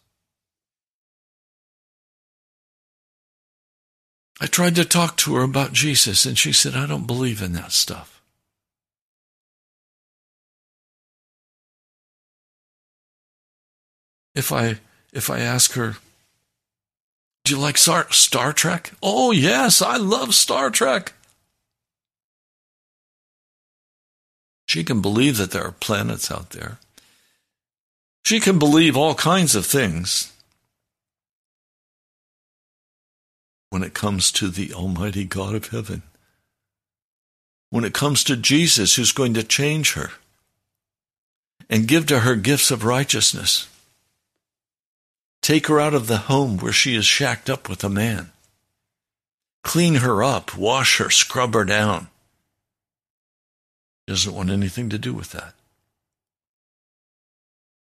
I 4.40 4.46
tried 4.46 4.76
to 4.76 4.86
talk 4.86 5.18
to 5.18 5.38
her 5.38 5.42
about 5.42 5.74
Jesus, 5.74 6.24
and 6.24 6.38
she 6.38 6.54
said, 6.54 6.76
I 6.76 6.86
don't 6.86 7.08
believe 7.08 7.42
in 7.42 7.54
that 7.54 7.72
stuff. 7.72 8.15
If 14.36 14.52
I 14.52 14.80
if 15.12 15.30
I 15.30 15.40
ask 15.40 15.74
her, 15.74 15.96
"Do 17.44 17.54
you 17.54 17.60
like 17.60 17.78
Star, 17.78 18.12
Star 18.12 18.54
Trek?" 18.54 18.92
"Oh, 19.02 19.32
yes, 19.32 19.82
I 19.82 19.98
love 19.98 20.36
Star 20.36 20.70
Trek." 20.70 21.14
She 24.68 24.84
can 24.84 25.02
believe 25.02 25.38
that 25.38 25.52
there 25.52 25.66
are 25.66 25.72
planets 25.72 26.30
out 26.30 26.50
there. 26.50 26.80
She 28.26 28.40
can 28.40 28.60
believe 28.60 28.98
all 28.98 29.16
kinds 29.16 29.56
of 29.56 29.66
things. 29.66 30.34
When 33.70 33.84
it 33.84 33.94
comes 33.94 34.32
to 34.34 34.50
the 34.50 34.74
Almighty 34.74 35.24
God 35.26 35.54
of 35.56 35.70
heaven, 35.70 36.02
when 37.70 37.84
it 37.84 37.94
comes 37.94 38.24
to 38.24 38.36
Jesus 38.36 38.96
who's 38.96 39.12
going 39.12 39.34
to 39.36 39.44
change 39.44 39.94
her, 39.94 40.14
and 41.70 41.88
give 41.88 42.06
to 42.08 42.22
her 42.22 42.36
gifts 42.36 42.72
of 42.72 42.84
righteousness. 42.84 43.68
Take 45.46 45.68
her 45.68 45.80
out 45.80 45.94
of 45.94 46.08
the 46.08 46.26
home 46.26 46.58
where 46.58 46.74
she 46.74 46.96
is 46.96 47.06
shacked 47.06 47.52
up 47.52 47.70
with 47.70 47.84
a 47.84 47.88
man. 47.88 48.32
Clean 49.64 49.94
her 49.98 50.24
up, 50.24 50.58
wash 50.58 50.98
her, 50.98 51.12
scrub 51.12 51.54
her 51.54 51.64
down. 51.64 52.08
Doesn't 54.08 54.34
want 54.34 54.50
anything 54.50 54.90
to 54.90 54.98
do 54.98 55.14
with 55.14 55.34
that. 55.34 55.54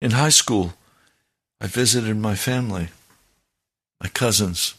In 0.02 0.10
high 0.10 0.30
school, 0.30 0.74
I 1.60 1.68
visited 1.68 2.16
my 2.16 2.34
family, 2.34 2.88
my 4.02 4.08
cousins. 4.08 4.74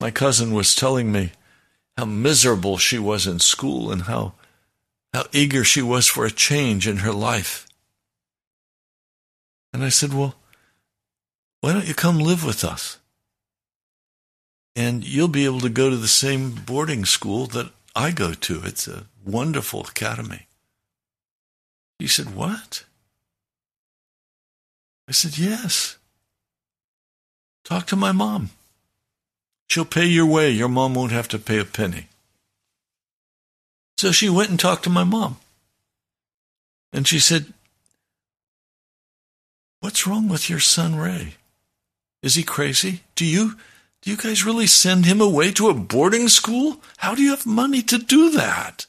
My 0.00 0.10
cousin 0.10 0.54
was 0.54 0.74
telling 0.74 1.12
me 1.12 1.32
how 1.98 2.06
miserable 2.06 2.78
she 2.78 2.98
was 2.98 3.26
in 3.26 3.40
school 3.40 3.92
and 3.92 4.04
how, 4.04 4.32
how 5.12 5.26
eager 5.32 5.64
she 5.64 5.82
was 5.82 6.08
for 6.08 6.24
a 6.24 6.30
change 6.30 6.88
in 6.88 7.04
her 7.04 7.12
life. 7.12 7.66
And 9.74 9.84
I 9.84 9.90
said, 9.90 10.14
Well, 10.14 10.34
why 11.60 11.72
don't 11.72 11.86
you 11.86 11.94
come 11.94 12.18
live 12.18 12.44
with 12.44 12.64
us? 12.64 12.98
And 14.74 15.04
you'll 15.04 15.28
be 15.28 15.44
able 15.44 15.60
to 15.60 15.68
go 15.68 15.90
to 15.90 15.96
the 15.96 16.08
same 16.08 16.52
boarding 16.52 17.04
school 17.04 17.46
that 17.48 17.70
I 17.94 18.12
go 18.12 18.32
to. 18.32 18.62
It's 18.64 18.88
a 18.88 19.04
wonderful 19.24 19.82
academy. 19.82 20.46
He 21.98 22.06
said, 22.06 22.34
What? 22.34 22.84
I 25.08 25.12
said, 25.12 25.36
Yes. 25.36 25.96
Talk 27.64 27.86
to 27.88 27.96
my 27.96 28.12
mom. 28.12 28.50
She'll 29.68 29.84
pay 29.84 30.06
your 30.06 30.26
way. 30.26 30.50
Your 30.50 30.68
mom 30.68 30.94
won't 30.94 31.12
have 31.12 31.28
to 31.28 31.38
pay 31.38 31.58
a 31.58 31.64
penny. 31.64 32.08
So 33.98 34.12
she 34.12 34.30
went 34.30 34.50
and 34.50 34.58
talked 34.58 34.84
to 34.84 34.90
my 34.90 35.04
mom. 35.04 35.36
And 36.92 37.06
she 37.06 37.18
said, 37.18 37.52
What's 39.80 40.06
wrong 40.06 40.28
with 40.28 40.48
your 40.48 40.60
son, 40.60 40.96
Ray? 40.96 41.34
Is 42.22 42.34
he 42.34 42.42
crazy? 42.42 43.00
Do 43.14 43.24
you 43.24 43.56
do 44.02 44.10
you 44.10 44.16
guys 44.16 44.44
really 44.46 44.66
send 44.66 45.04
him 45.04 45.20
away 45.20 45.52
to 45.52 45.68
a 45.68 45.74
boarding 45.74 46.28
school? 46.28 46.80
How 46.98 47.14
do 47.14 47.22
you 47.22 47.30
have 47.30 47.44
money 47.44 47.82
to 47.82 47.98
do 47.98 48.30
that? 48.30 48.86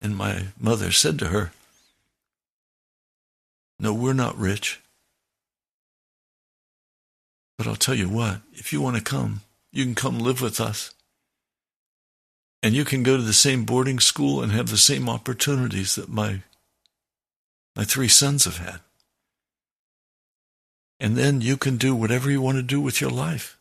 And 0.00 0.16
my 0.16 0.48
mother 0.58 0.92
said 0.92 1.18
to 1.18 1.26
her, 1.26 1.50
No, 3.80 3.92
we're 3.92 4.12
not 4.12 4.38
rich. 4.38 4.80
But 7.56 7.66
I'll 7.66 7.74
tell 7.74 7.96
you 7.96 8.08
what, 8.08 8.40
if 8.52 8.72
you 8.72 8.80
want 8.80 8.96
to 8.96 9.02
come, 9.02 9.40
you 9.72 9.84
can 9.84 9.96
come 9.96 10.20
live 10.20 10.40
with 10.40 10.60
us. 10.60 10.92
And 12.62 12.74
you 12.74 12.84
can 12.84 13.02
go 13.02 13.16
to 13.16 13.22
the 13.22 13.32
same 13.32 13.64
boarding 13.64 13.98
school 13.98 14.40
and 14.40 14.52
have 14.52 14.68
the 14.68 14.76
same 14.76 15.08
opportunities 15.08 15.96
that 15.96 16.08
my 16.08 16.42
my 17.76 17.84
three 17.84 18.08
sons 18.08 18.44
have 18.44 18.58
had. 18.58 18.80
And 21.00 21.16
then 21.16 21.40
you 21.40 21.56
can 21.56 21.76
do 21.76 21.94
whatever 21.94 22.30
you 22.30 22.40
want 22.40 22.56
to 22.56 22.62
do 22.62 22.80
with 22.80 23.00
your 23.00 23.10
life. 23.10 23.58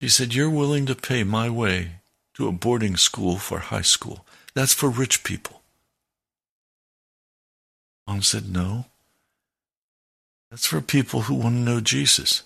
He 0.00 0.08
said, 0.08 0.34
You're 0.34 0.50
willing 0.50 0.86
to 0.86 0.94
pay 0.94 1.24
my 1.24 1.50
way 1.50 1.92
to 2.34 2.48
a 2.48 2.52
boarding 2.52 2.96
school 2.96 3.36
for 3.36 3.58
high 3.58 3.82
school. 3.82 4.26
That's 4.54 4.74
for 4.74 4.88
rich 4.88 5.24
people. 5.24 5.62
Mom 8.06 8.22
said, 8.22 8.48
No. 8.48 8.86
That's 10.50 10.66
for 10.66 10.80
people 10.80 11.22
who 11.22 11.34
want 11.34 11.56
to 11.56 11.60
know 11.60 11.80
Jesus. 11.80 12.42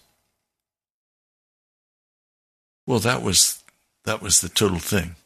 Well, 2.87 2.99
that 3.01 3.23
was 3.23 3.63
that 4.05 4.23
was 4.23 4.41
the 4.41 4.49
total 4.49 4.79
thing 4.79 5.17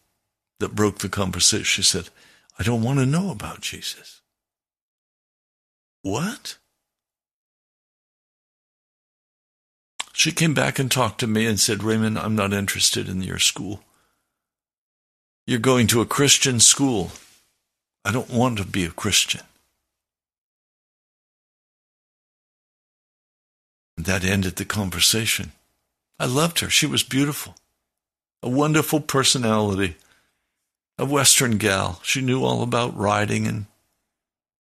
that 0.59 0.75
broke 0.75 0.99
the 0.99 1.09
conversation. 1.09 1.65
She 1.65 1.83
said, 1.83 2.09
I 2.59 2.63
don't 2.63 2.83
want 2.83 2.99
to 2.99 3.07
know 3.07 3.31
about 3.31 3.61
Jesus. 3.61 4.21
What? 6.05 6.59
She 10.13 10.33
came 10.33 10.53
back 10.53 10.79
and 10.79 10.91
talked 10.91 11.19
to 11.21 11.27
me 11.27 11.47
and 11.47 11.59
said, 11.59 11.83
Raymond, 11.83 12.19
I'm 12.19 12.37
not 12.37 12.53
interested 12.53 13.09
in 13.09 13.23
your 13.23 13.39
school. 13.39 13.83
You're 15.47 15.59
going 15.59 15.87
to 15.89 16.03
a 16.03 16.07
Christian 16.07 16.61
school. 16.61 17.11
I 18.05 18.13
don't 18.13 18.29
want 18.29 18.59
to 18.59 18.67
be 18.67 18.85
a 18.85 18.91
Christian. 18.91 19.41
And 23.97 24.05
that 24.05 24.25
ended 24.25 24.57
the 24.57 24.67
conversation. 24.67 25.53
I 26.19 26.27
loved 26.27 26.61
her. 26.61 26.69
She 26.69 26.87
was 26.87 27.03
beautiful, 27.03 27.55
a 28.43 28.51
wonderful 28.51 29.01
personality, 29.01 29.97
a 30.99 31.07
Western 31.07 31.57
gal. 31.57 32.01
She 32.03 32.21
knew 32.21 32.45
all 32.45 32.63
about 32.63 32.95
riding 32.95 33.47
and 33.47 33.65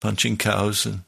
punching 0.01 0.37
cows 0.37 0.87
and 0.87 1.01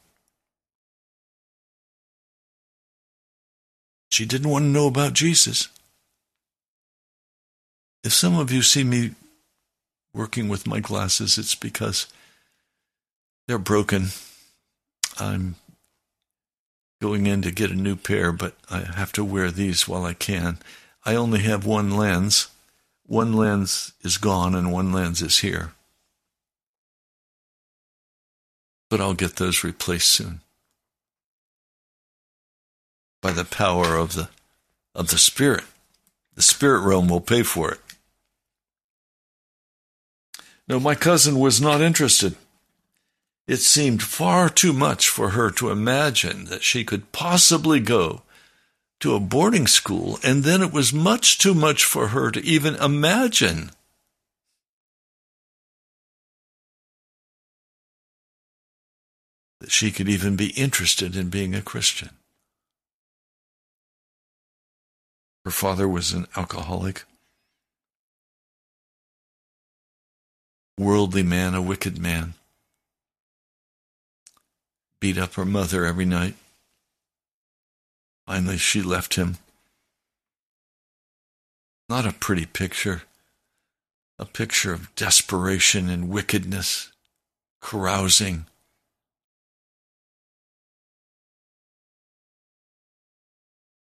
She 4.11 4.25
didn't 4.25 4.51
want 4.51 4.65
to 4.65 4.69
know 4.69 4.87
about 4.87 5.13
Jesus. 5.13 5.69
If 8.05 8.13
some 8.13 8.39
of 8.39 8.53
you 8.53 8.63
see 8.63 8.85
me 8.85 9.13
working 10.15 10.49
with 10.49 10.67
my 10.67 10.81
glasses, 10.81 11.39
it's 11.39 11.55
because 11.55 12.07
they're 13.47 13.59
broken. 13.59 14.09
I'm 15.19 15.57
going 17.01 17.27
in 17.27 17.43
to 17.43 17.51
get 17.51 17.71
a 17.71 17.75
new 17.75 17.97
pair, 17.97 18.33
but 18.33 18.55
I 18.71 18.81
have 18.81 19.13
to 19.13 19.25
wear 19.25 19.51
these 19.51 19.89
while 19.89 20.05
I 20.05 20.15
can. 20.15 20.59
I 21.05 21.15
only 21.15 21.41
have 21.41 21.67
one 21.67 21.97
lens. 21.97 22.49
One 23.07 23.33
lens 23.33 23.93
is 24.03 24.19
gone 24.19 24.55
and 24.55 24.73
one 24.73 24.93
lens 24.93 25.23
is 25.23 25.39
here. 25.39 25.73
But 28.89 29.01
I'll 29.01 29.15
get 29.15 29.37
those 29.37 29.65
replaced 29.65 30.09
soon 30.09 30.41
by 33.27 33.33
the 33.33 33.45
power 33.45 33.97
of 33.97 34.15
the 34.15 34.29
of 34.95 35.09
the 35.09 35.19
spirit. 35.19 35.65
The 36.37 36.43
spirit 36.43 36.87
realm 36.87 37.09
will 37.09 37.21
pay 37.21 37.43
for 37.43 37.73
it. 37.73 37.81
No, 40.69 40.79
my 40.79 40.95
cousin 40.95 41.41
was 41.41 41.61
not 41.61 41.81
interested. 41.81 42.37
It 43.49 43.57
seemed 43.57 44.01
far 44.01 44.49
too 44.49 44.73
much 44.73 45.09
for 45.09 45.31
her 45.31 45.51
to 45.53 45.71
imagine 45.71 46.45
that 46.45 46.63
she 46.63 46.85
could 46.85 47.11
possibly 47.11 47.81
go 47.81 48.23
to 49.01 49.17
a 49.17 49.21
boarding 49.21 49.67
school, 49.67 50.21
and 50.23 50.45
then 50.45 50.63
it 50.63 50.73
was 50.73 50.93
much 50.93 51.39
too 51.39 51.55
much 51.55 51.85
for 51.85 52.09
her 52.09 52.31
to 52.31 52.41
even 52.45 52.77
imagine 52.77 53.71
that 59.59 59.73
she 59.73 59.91
could 59.91 60.09
even 60.09 60.37
be 60.37 60.51
interested 60.51 61.17
in 61.17 61.29
being 61.29 61.57
a 61.57 61.63
Christian. 61.63 62.11
Her 65.47 65.53
father 65.53 65.87
was 65.87 66.11
an 66.11 66.27
alcoholic, 66.37 67.05
worldly 70.77 71.23
man, 71.23 71.55
a 71.55 71.63
wicked 71.63 72.01
man. 72.01 72.35
Beat 74.99 75.17
up 75.17 75.35
her 75.35 75.45
mother 75.45 75.85
every 75.85 76.05
night. 76.05 76.35
Finally, 78.27 78.59
she 78.59 78.83
left 78.83 79.15
him. 79.15 79.37
Not 81.89 82.07
a 82.07 82.13
pretty 82.13 82.47
picture, 82.47 83.03
a 84.19 84.25
picture 84.25 84.73
of 84.73 84.93
desperation 84.97 85.89
and 85.89 86.09
wickedness, 86.09 86.91
carousing. 87.61 88.47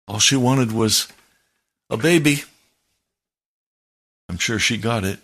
All 0.09 0.19
she 0.19 0.35
wanted 0.35 0.73
was 0.73 1.07
a 1.89 1.97
baby. 1.97 2.43
I'm 4.29 4.37
sure 4.37 4.59
she 4.59 4.77
got 4.77 5.03
it. 5.03 5.19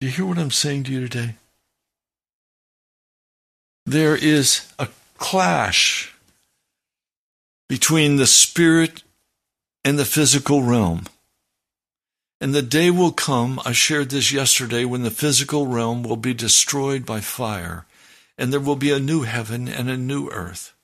Do 0.00 0.06
you 0.06 0.12
hear 0.12 0.26
what 0.26 0.38
I'm 0.38 0.50
saying 0.50 0.84
to 0.84 0.92
you 0.92 1.08
today? 1.08 1.34
There 3.86 4.16
is 4.16 4.72
a 4.78 4.88
clash 5.16 6.14
between 7.68 8.16
the 8.16 8.26
spirit 8.26 9.02
and 9.84 9.98
the 9.98 10.04
physical 10.04 10.62
realm. 10.62 11.04
And 12.40 12.54
the 12.54 12.62
day 12.62 12.90
will 12.90 13.12
come, 13.12 13.60
I 13.64 13.72
shared 13.72 14.10
this 14.10 14.32
yesterday, 14.32 14.84
when 14.84 15.02
the 15.02 15.10
physical 15.10 15.66
realm 15.66 16.02
will 16.02 16.16
be 16.16 16.34
destroyed 16.34 17.06
by 17.06 17.20
fire, 17.20 17.86
and 18.36 18.52
there 18.52 18.60
will 18.60 18.76
be 18.76 18.92
a 18.92 19.00
new 19.00 19.22
heaven 19.22 19.68
and 19.68 19.88
a 19.88 19.96
new 19.96 20.28
earth. 20.28 20.74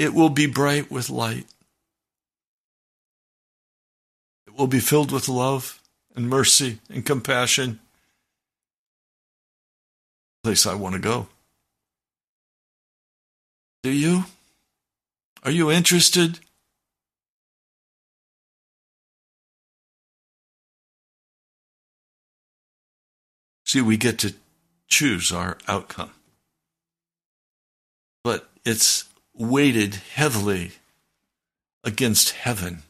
It 0.00 0.14
will 0.14 0.30
be 0.30 0.46
bright 0.46 0.90
with 0.90 1.10
light. 1.10 1.44
It 4.46 4.56
will 4.56 4.66
be 4.66 4.80
filled 4.80 5.12
with 5.12 5.28
love 5.28 5.78
and 6.16 6.26
mercy 6.26 6.78
and 6.88 7.04
compassion. 7.04 7.80
Place 10.42 10.64
I 10.64 10.72
want 10.72 10.94
to 10.94 11.00
go. 11.02 11.26
Do 13.82 13.90
you? 13.90 14.24
Are 15.42 15.50
you 15.50 15.70
interested? 15.70 16.38
See, 23.66 23.82
we 23.82 23.98
get 23.98 24.18
to 24.20 24.32
choose 24.88 25.30
our 25.30 25.58
outcome. 25.68 26.12
But 28.24 28.48
it's 28.64 29.09
weighted 29.40 29.94
heavily 29.94 30.72
against 31.82 32.30
heaven 32.30 32.82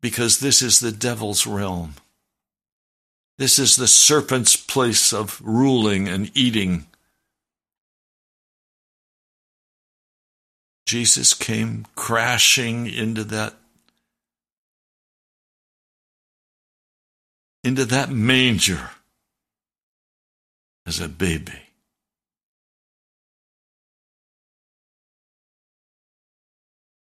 because 0.00 0.40
this 0.40 0.60
is 0.60 0.80
the 0.80 0.90
devil's 0.90 1.46
realm. 1.46 1.94
This 3.38 3.60
is 3.60 3.76
the 3.76 3.86
serpent's 3.86 4.56
place 4.56 5.12
of 5.12 5.40
ruling 5.40 6.08
and 6.08 6.30
eating. 6.34 6.86
Jesus 10.84 11.32
came 11.32 11.86
crashing 11.94 12.88
into 12.88 13.22
that 13.24 13.54
into 17.62 17.84
that 17.84 18.10
manger 18.10 18.90
as 20.86 21.00
a 21.00 21.08
baby. 21.08 21.67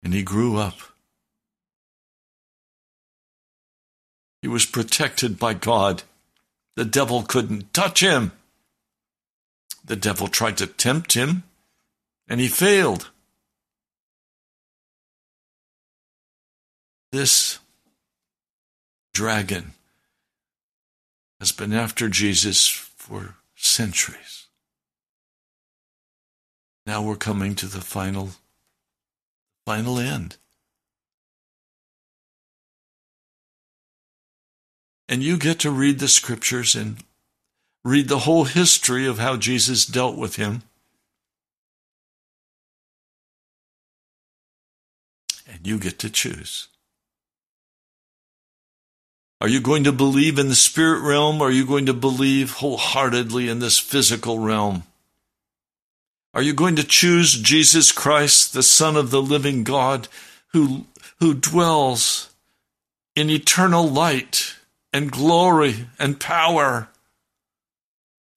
And 0.03 0.12
he 0.12 0.22
grew 0.22 0.57
up. 0.57 0.78
He 4.40 4.48
was 4.48 4.66
protected 4.66 5.38
by 5.38 5.55
God. 5.55 6.03
The 6.74 6.84
devil 6.84 7.22
couldn't 7.22 7.72
touch 7.72 8.00
him. 8.00 8.32
The 9.84 9.96
devil 9.96 10.28
tried 10.28 10.57
to 10.59 10.66
tempt 10.66 11.14
him, 11.14 11.44
and 12.28 12.40
he 12.40 12.48
failed. 12.48 13.11
This 17.11 17.59
dragon 19.12 19.74
has 21.40 21.53
been 21.53 21.72
after 21.72 22.09
Jesus 22.09 22.66
for 22.68 23.36
centuries. 23.55 24.46
Now 26.86 27.03
we're 27.03 27.16
coming 27.16 27.55
to 27.57 27.66
the 27.66 27.80
final 27.80 28.30
final 29.64 29.98
end. 29.98 30.36
And 35.08 35.22
you 35.22 35.36
get 35.36 35.58
to 35.60 35.70
read 35.70 35.98
the 35.98 36.08
scriptures 36.08 36.74
and 36.74 36.96
read 37.84 38.08
the 38.08 38.20
whole 38.20 38.44
history 38.44 39.06
of 39.06 39.18
how 39.18 39.36
Jesus 39.36 39.84
dealt 39.84 40.16
with 40.16 40.36
him. 40.36 40.62
And 45.46 45.66
you 45.66 45.78
get 45.78 45.98
to 45.98 46.10
choose. 46.10 46.68
Are 49.40 49.48
you 49.48 49.60
going 49.60 49.84
to 49.84 49.92
believe 49.92 50.38
in 50.38 50.48
the 50.48 50.54
spirit 50.54 51.00
realm 51.00 51.42
or 51.42 51.48
are 51.48 51.50
you 51.50 51.66
going 51.66 51.86
to 51.86 51.92
believe 51.92 52.52
wholeheartedly 52.52 53.48
in 53.48 53.58
this 53.58 53.78
physical 53.78 54.38
realm? 54.38 54.84
Are 56.35 56.43
you 56.43 56.55
going 56.55 56.76
to 56.76 56.85
choose 56.85 57.35
Jesus 57.35 57.93
Christ, 57.93 58.55
the 58.55 58.62
Son 58.62 58.97
of 58.97 59.11
the 59.11 59.20
living 59.20 59.64
God, 59.64 60.09
who, 60.49 60.87
who 61.20 61.35
dwells 61.35 62.30
in 63.14 63.28
eternal 63.28 63.87
light 63.87 64.55
and 64.93 65.12
glory 65.12 65.89
and 65.99 66.18
power? 66.18 66.89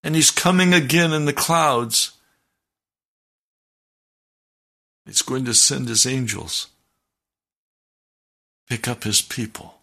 And 0.04 0.14
he's 0.14 0.32
coming 0.32 0.74
again 0.74 1.14
in 1.14 1.26
the 1.26 1.34
clouds. 1.34 2.12
He's 5.06 5.22
going 5.22 5.46
to 5.46 5.54
send 5.54 5.88
his 5.88 6.06
angels, 6.06 6.68
pick 8.68 8.88
up 8.88 9.04
his 9.04 9.22
people. 9.22 9.76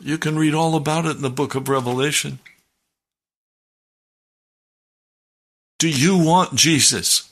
You 0.00 0.18
can 0.18 0.36
read 0.36 0.54
all 0.54 0.74
about 0.74 1.06
it 1.06 1.16
in 1.16 1.22
the 1.22 1.30
book 1.30 1.54
of 1.54 1.68
Revelation. 1.68 2.40
Do 5.82 5.88
you 5.88 6.16
want 6.16 6.54
Jesus? 6.54 7.28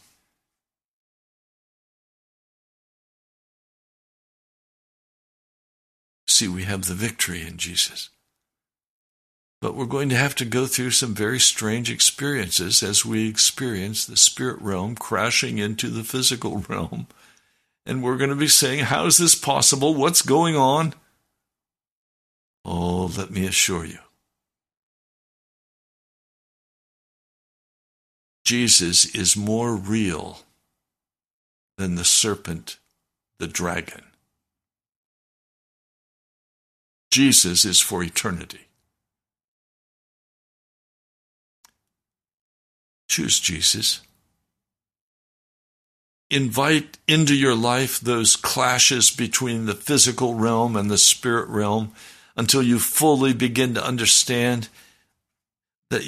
See, 6.27 6.49
we 6.49 6.65
have 6.65 6.87
the 6.87 6.95
victory 6.95 7.47
in 7.47 7.59
Jesus. 7.59 8.11
But 9.61 9.77
we're 9.77 9.87
going 9.87 10.09
to 10.09 10.17
have 10.17 10.35
to 10.35 10.45
go 10.45 10.67
through 10.67 10.91
some 10.91 11.15
very 11.15 11.39
strange 11.39 11.93
experiences 11.93 12.83
as 12.83 13.07
we 13.07 13.29
experience 13.29 14.05
the 14.05 14.17
spirit 14.17 14.61
realm 14.61 14.97
crashing 14.97 15.59
into 15.59 15.89
the 15.89 16.03
physical 16.03 16.59
realm. 16.69 17.07
And 17.87 18.03
we're 18.03 18.17
going 18.17 18.31
to 18.31 18.35
be 18.37 18.49
saying, 18.49 18.81
How 18.81 19.07
is 19.07 19.17
this 19.17 19.37
possible? 19.37 19.95
What's 19.95 20.23
going 20.23 20.57
on? 20.57 20.95
Oh, 22.65 23.13
let 23.17 23.31
me 23.31 23.47
assure 23.47 23.85
you. 23.85 24.01
Jesus 28.51 29.05
is 29.15 29.37
more 29.37 29.77
real 29.77 30.41
than 31.79 31.95
the 31.95 32.05
serpent, 32.05 32.81
the 33.39 33.47
dragon. 33.47 34.03
Jesus 37.13 37.65
is 37.65 37.79
for 37.79 38.03
eternity. 38.03 38.67
Choose 43.09 43.39
Jesus. 43.39 44.01
Invite 46.29 46.99
into 47.07 47.37
your 47.37 47.55
life 47.55 48.01
those 48.01 48.35
clashes 48.35 49.13
between 49.13 49.67
the 49.67 49.77
physical 49.77 50.35
realm 50.35 50.75
and 50.75 50.91
the 50.91 50.99
spirit 50.99 51.49
realm 51.49 51.93
until 52.37 52.65
you 52.65 52.81
fully 52.81 53.33
begin 53.33 53.75
to 53.75 53.87
understand 53.87 54.69
that, 55.91 56.03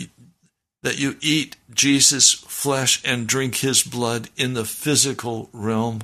that 0.82 0.98
you 0.98 1.16
eat 1.20 1.56
Jesus' 1.72 2.32
flesh 2.32 3.00
and 3.04 3.26
drink 3.26 3.56
his 3.56 3.82
blood 3.82 4.28
in 4.36 4.54
the 4.54 4.64
physical 4.64 5.48
realm 5.52 6.02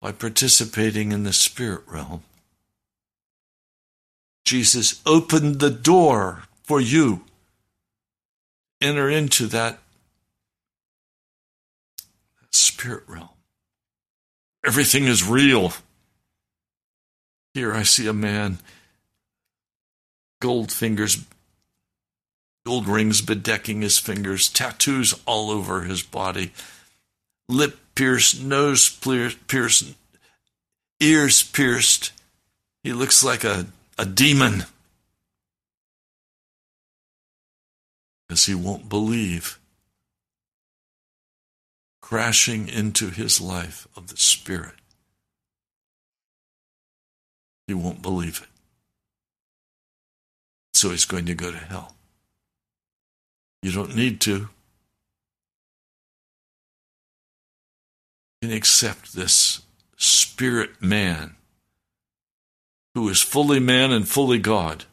by 0.00 0.12
participating 0.12 1.12
in 1.12 1.24
the 1.24 1.32
spirit 1.32 1.82
realm. 1.86 2.22
Jesus 4.44 5.00
opened 5.06 5.60
the 5.60 5.70
door 5.70 6.44
for 6.62 6.80
you. 6.80 7.24
Enter 8.80 9.08
into 9.08 9.46
that, 9.46 9.78
spirit 12.50 13.04
realm. 13.06 13.28
Everything 14.64 15.04
is 15.04 15.24
real. 15.24 15.72
Here 17.54 17.72
I 17.72 17.82
see 17.82 18.06
a 18.06 18.12
man, 18.12 18.58
gold 20.40 20.72
fingers, 20.72 21.24
gold 22.64 22.86
rings 22.86 23.20
bedecking 23.20 23.82
his 23.82 23.98
fingers, 23.98 24.48
tattoos 24.48 25.14
all 25.26 25.50
over 25.50 25.82
his 25.82 26.02
body, 26.02 26.52
lip 27.48 27.78
pierced, 27.94 28.42
nose 28.42 28.88
pierced, 28.88 29.94
ears 31.00 31.42
pierced. 31.42 32.12
He 32.82 32.92
looks 32.92 33.22
like 33.22 33.44
a, 33.44 33.66
a 33.98 34.06
demon. 34.06 34.64
Because 38.28 38.46
he 38.46 38.54
won't 38.54 38.88
believe. 38.88 39.58
Crashing 42.00 42.68
into 42.68 43.10
his 43.10 43.40
life 43.40 43.86
of 43.96 44.08
the 44.08 44.16
Spirit. 44.16 44.74
He 47.66 47.74
won't 47.74 48.02
believe 48.02 48.40
it. 48.42 48.48
So 50.74 50.90
he's 50.90 51.04
going 51.04 51.26
to 51.26 51.34
go 51.34 51.50
to 51.50 51.58
hell. 51.58 51.94
You 53.62 53.70
don't 53.70 53.94
need 53.94 54.20
to. 54.22 54.48
You 58.40 58.48
can 58.48 58.52
accept 58.52 59.14
this 59.14 59.62
spirit 59.96 60.82
man 60.82 61.36
who 62.94 63.08
is 63.08 63.22
fully 63.22 63.60
man 63.60 63.92
and 63.92 64.08
fully 64.08 64.40
God. 64.40 64.84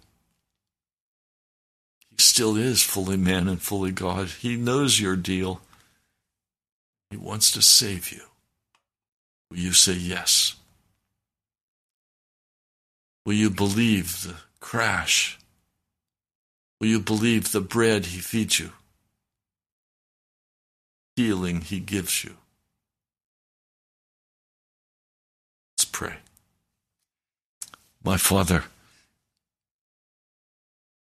He 2.11 2.17
still 2.19 2.55
is 2.55 2.83
fully 2.83 3.17
man 3.17 3.47
and 3.47 3.59
fully 3.59 3.91
God. 3.91 4.27
He 4.27 4.55
knows 4.55 4.99
your 4.99 5.15
deal. 5.15 5.61
He 7.09 7.17
wants 7.17 7.51
to 7.51 7.61
save 7.63 8.11
you. 8.11 8.21
Will 9.49 9.57
you 9.57 9.73
say 9.73 9.93
yes? 9.93 10.55
Will 13.25 13.33
you 13.33 13.49
believe 13.49 14.21
the 14.23 14.35
crash? 14.59 15.38
Will 16.79 16.87
you 16.87 16.99
believe 16.99 17.51
the 17.51 17.61
bread 17.61 18.07
he 18.07 18.19
feeds 18.19 18.59
you? 18.59 18.71
Healing 21.15 21.61
he 21.61 21.79
gives 21.79 22.23
you? 22.23 22.35
Let's 25.73 25.85
pray. 25.85 26.15
My 28.03 28.17
Father, 28.17 28.63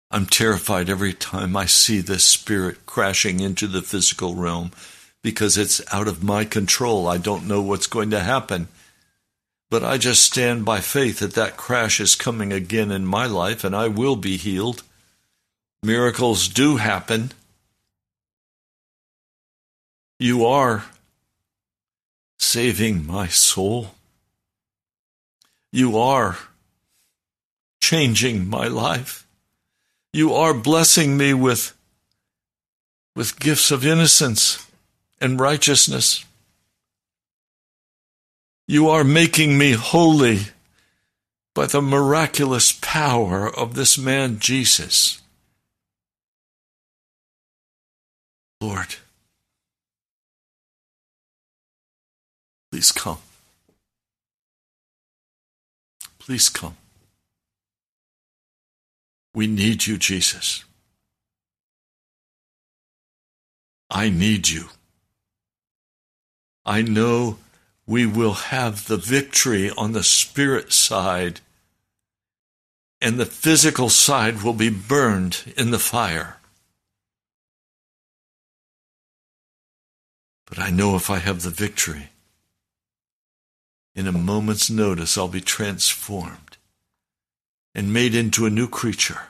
I'm 0.09 0.26
terrified 0.26 0.89
every 0.89 1.13
time 1.13 1.57
I 1.57 1.65
see 1.65 1.99
this 1.99 2.24
spirit 2.24 2.86
crashing 2.86 3.41
into 3.41 3.68
the 3.68 3.82
physical 3.82 4.36
realm 4.36 4.72
because 5.22 5.57
it's 5.57 5.82
out 5.93 6.07
of 6.07 6.24
my 6.24 6.45
control. 6.45 7.07
I 7.07 7.18
don't 7.18 7.47
know 7.47 7.61
what's 7.61 7.88
going 7.88 8.11
to 8.11 8.22
happen. 8.22 8.70
But 9.70 9.84
I 9.84 9.97
just 9.97 10.24
stand 10.24 10.63
by 10.63 10.80
faith 10.80 11.20
that 11.20 11.34
that 11.34 11.57
crash 11.57 11.99
is 11.99 12.15
coming 12.15 12.53
again 12.53 12.89
in 12.89 13.05
my 13.05 13.26
life 13.26 13.65
and 13.65 13.76
I 13.76 13.89
will 13.89 14.15
be 14.15 14.38
healed. 14.38 14.84
Miracles 15.84 16.48
do 16.48 16.78
happen. 16.78 17.32
You 20.20 20.46
are 20.46 20.86
saving 22.40 23.06
my 23.06 23.28
soul. 23.28 23.92
You 25.72 25.98
are 25.98 26.38
changing 27.82 28.50
my 28.50 28.68
life. 28.68 29.28
You 30.14 30.34
are 30.34 30.54
blessing 30.54 31.18
me 31.18 31.34
with, 31.34 31.78
with 33.16 33.40
gifts 33.40 33.70
of 33.70 33.86
innocence 33.86 34.66
and 35.22 35.40
righteousness. 35.40 36.26
You 38.68 38.90
are 38.90 39.04
making 39.04 39.58
me 39.58 39.74
holy 39.74 40.40
by 41.54 41.68
the 41.68 41.82
miraculous 41.82 42.72
power 42.72 43.48
of 43.48 43.76
this 43.76 43.98
man 43.98 44.40
Jesus. 44.40 45.22
Lord, 48.60 48.95
please 52.72 52.91
come. 52.91 53.20
Please 56.18 56.49
come. 56.49 56.76
We 59.34 59.47
need 59.47 59.86
you, 59.86 59.97
Jesus. 59.97 60.66
I 63.89 64.10
need 64.10 64.49
you. 64.49 64.66
I 66.66 66.82
know 66.82 67.38
we 67.86 68.05
will 68.05 68.34
have 68.34 68.88
the 68.88 68.97
victory 68.97 69.72
on 69.78 69.93
the 69.93 70.03
spirit 70.03 70.74
side, 70.74 71.39
and 72.99 73.18
the 73.18 73.26
physical 73.26 73.89
side 73.89 74.43
will 74.43 74.53
be 74.53 74.70
burned 74.70 75.53
in 75.55 75.72
the 75.72 75.80
fire. 75.80 76.38
But 80.48 80.60
I 80.60 80.70
know 80.70 80.95
if 80.95 81.10
I 81.10 81.18
have 81.18 81.41
the 81.41 81.50
victory, 81.50 82.10
in 83.95 84.08
a 84.08 84.12
moment's 84.12 84.70
notice, 84.70 85.18
I'll 85.18 85.28
be 85.28 85.41
transformed 85.41 86.58
and 87.74 87.93
made 87.93 88.16
into 88.16 88.45
a 88.45 88.50
new 88.50 88.68
creature. 88.68 89.22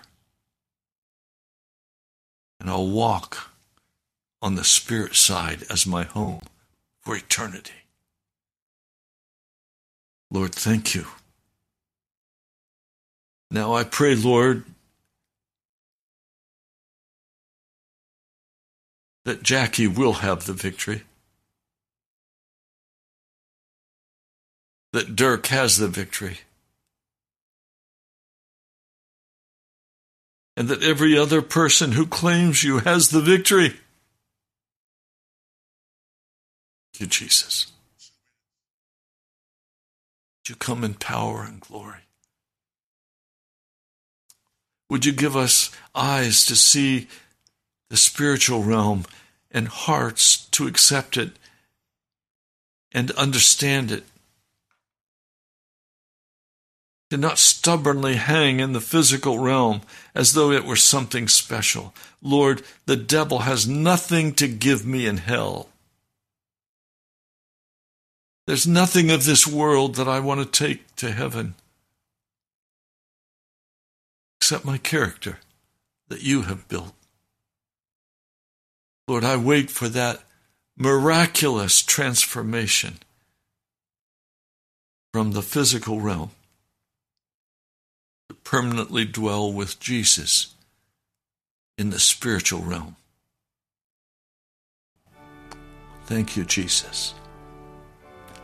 And 2.60 2.70
I'll 2.70 2.88
walk 2.88 3.52
on 4.42 4.56
the 4.56 4.64
spirit 4.64 5.16
side 5.16 5.64
as 5.70 5.88
my 5.88 6.04
home 6.04 6.42
for 7.02 7.16
eternity. 7.16 7.74
Lord, 10.30 10.54
thank 10.54 10.94
you. 10.94 11.06
Now 13.50 13.74
I 13.74 13.84
pray, 13.84 14.14
Lord, 14.16 14.66
that 19.24 19.44
Jackie 19.44 19.88
will 19.88 20.14
have 20.14 20.46
the 20.46 20.54
victory, 20.54 21.04
that 24.98 25.16
Dirk 25.16 25.48
has 25.48 25.78
the 25.78 25.88
victory, 25.88 26.40
and 30.56 30.68
that 30.68 30.84
every 30.84 31.18
other 31.18 31.42
person 31.42 31.94
who 31.94 32.06
claims 32.06 32.64
you 32.64 32.80
has 32.80 33.10
the 33.10 33.22
victory. 33.22 33.70
Thank 36.94 37.00
you, 37.00 37.08
Jesus 37.08 37.72
you 40.50 40.56
come 40.56 40.84
in 40.84 40.94
power 40.94 41.44
and 41.44 41.60
glory? 41.60 42.02
Would 44.90 45.06
you 45.06 45.12
give 45.12 45.36
us 45.36 45.72
eyes 45.94 46.46
to 46.46 46.56
see 46.56 47.08
the 47.90 47.98
spiritual 47.98 48.64
realm 48.64 49.06
and 49.52 49.68
hearts 49.68 50.46
to 50.52 50.68
accept 50.68 51.18
it 51.18 51.32
and 52.94 53.12
understand 53.12 53.92
it? 53.92 54.04
To 57.10 57.18
not 57.18 57.38
stubbornly 57.38 58.16
hang 58.16 58.60
in 58.60 58.74
the 58.74 58.82
physical 58.82 59.40
realm 59.40 59.82
as 60.14 60.34
though 60.34 60.52
it 60.52 60.66
were 60.66 60.76
something 60.76 61.28
special. 61.28 61.94
Lord, 62.22 62.64
the 62.86 62.98
devil 62.98 63.40
has 63.40 63.68
nothing 63.68 64.34
to 64.36 64.48
give 64.48 64.86
me 64.86 65.06
in 65.06 65.18
hell. 65.18 65.70
There's 68.46 68.68
nothing 68.68 69.10
of 69.12 69.26
this 69.26 69.46
world 69.46 69.96
that 69.96 70.08
I 70.08 70.20
want 70.20 70.40
to 70.40 70.46
take 70.66 70.96
to 70.98 71.12
heaven 71.12 71.56
except 74.40 74.64
my 74.64 74.78
character 74.78 75.40
that 76.08 76.24
you 76.24 76.44
have 76.44 76.70
built. 76.70 76.94
Lord, 79.08 79.26
I 79.26 79.36
wait 79.36 79.70
for 79.70 79.90
that 79.90 80.24
miraculous 80.78 81.82
transformation 81.82 83.00
from 85.12 85.32
the 85.32 85.42
physical 85.42 86.00
realm 86.00 86.32
permanently 88.48 89.04
dwell 89.04 89.52
with 89.52 89.78
Jesus 89.78 90.56
in 91.78 91.90
the 91.90 92.00
spiritual 92.00 92.62
realm. 92.62 92.96
Thank 96.06 96.38
you, 96.38 96.46
Jesus. 96.46 97.14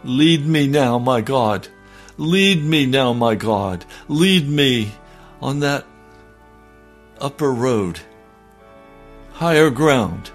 Lead 0.03 0.45
me 0.45 0.67
now, 0.67 0.99
my 0.99 1.21
God. 1.21 1.69
Lead 2.17 2.61
me 2.61 2.85
now, 2.85 3.13
my 3.13 3.35
God. 3.35 3.85
Lead 4.09 4.49
me 4.49 4.91
on 5.41 5.61
that 5.61 5.85
upper 7.21 7.53
road, 7.53 8.01
higher 9.31 9.69
ground. 9.69 10.31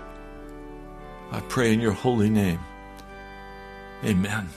I 1.30 1.40
pray 1.40 1.74
in 1.74 1.80
your 1.80 1.92
holy 1.92 2.30
name. 2.30 2.60
Amen. 4.02 4.48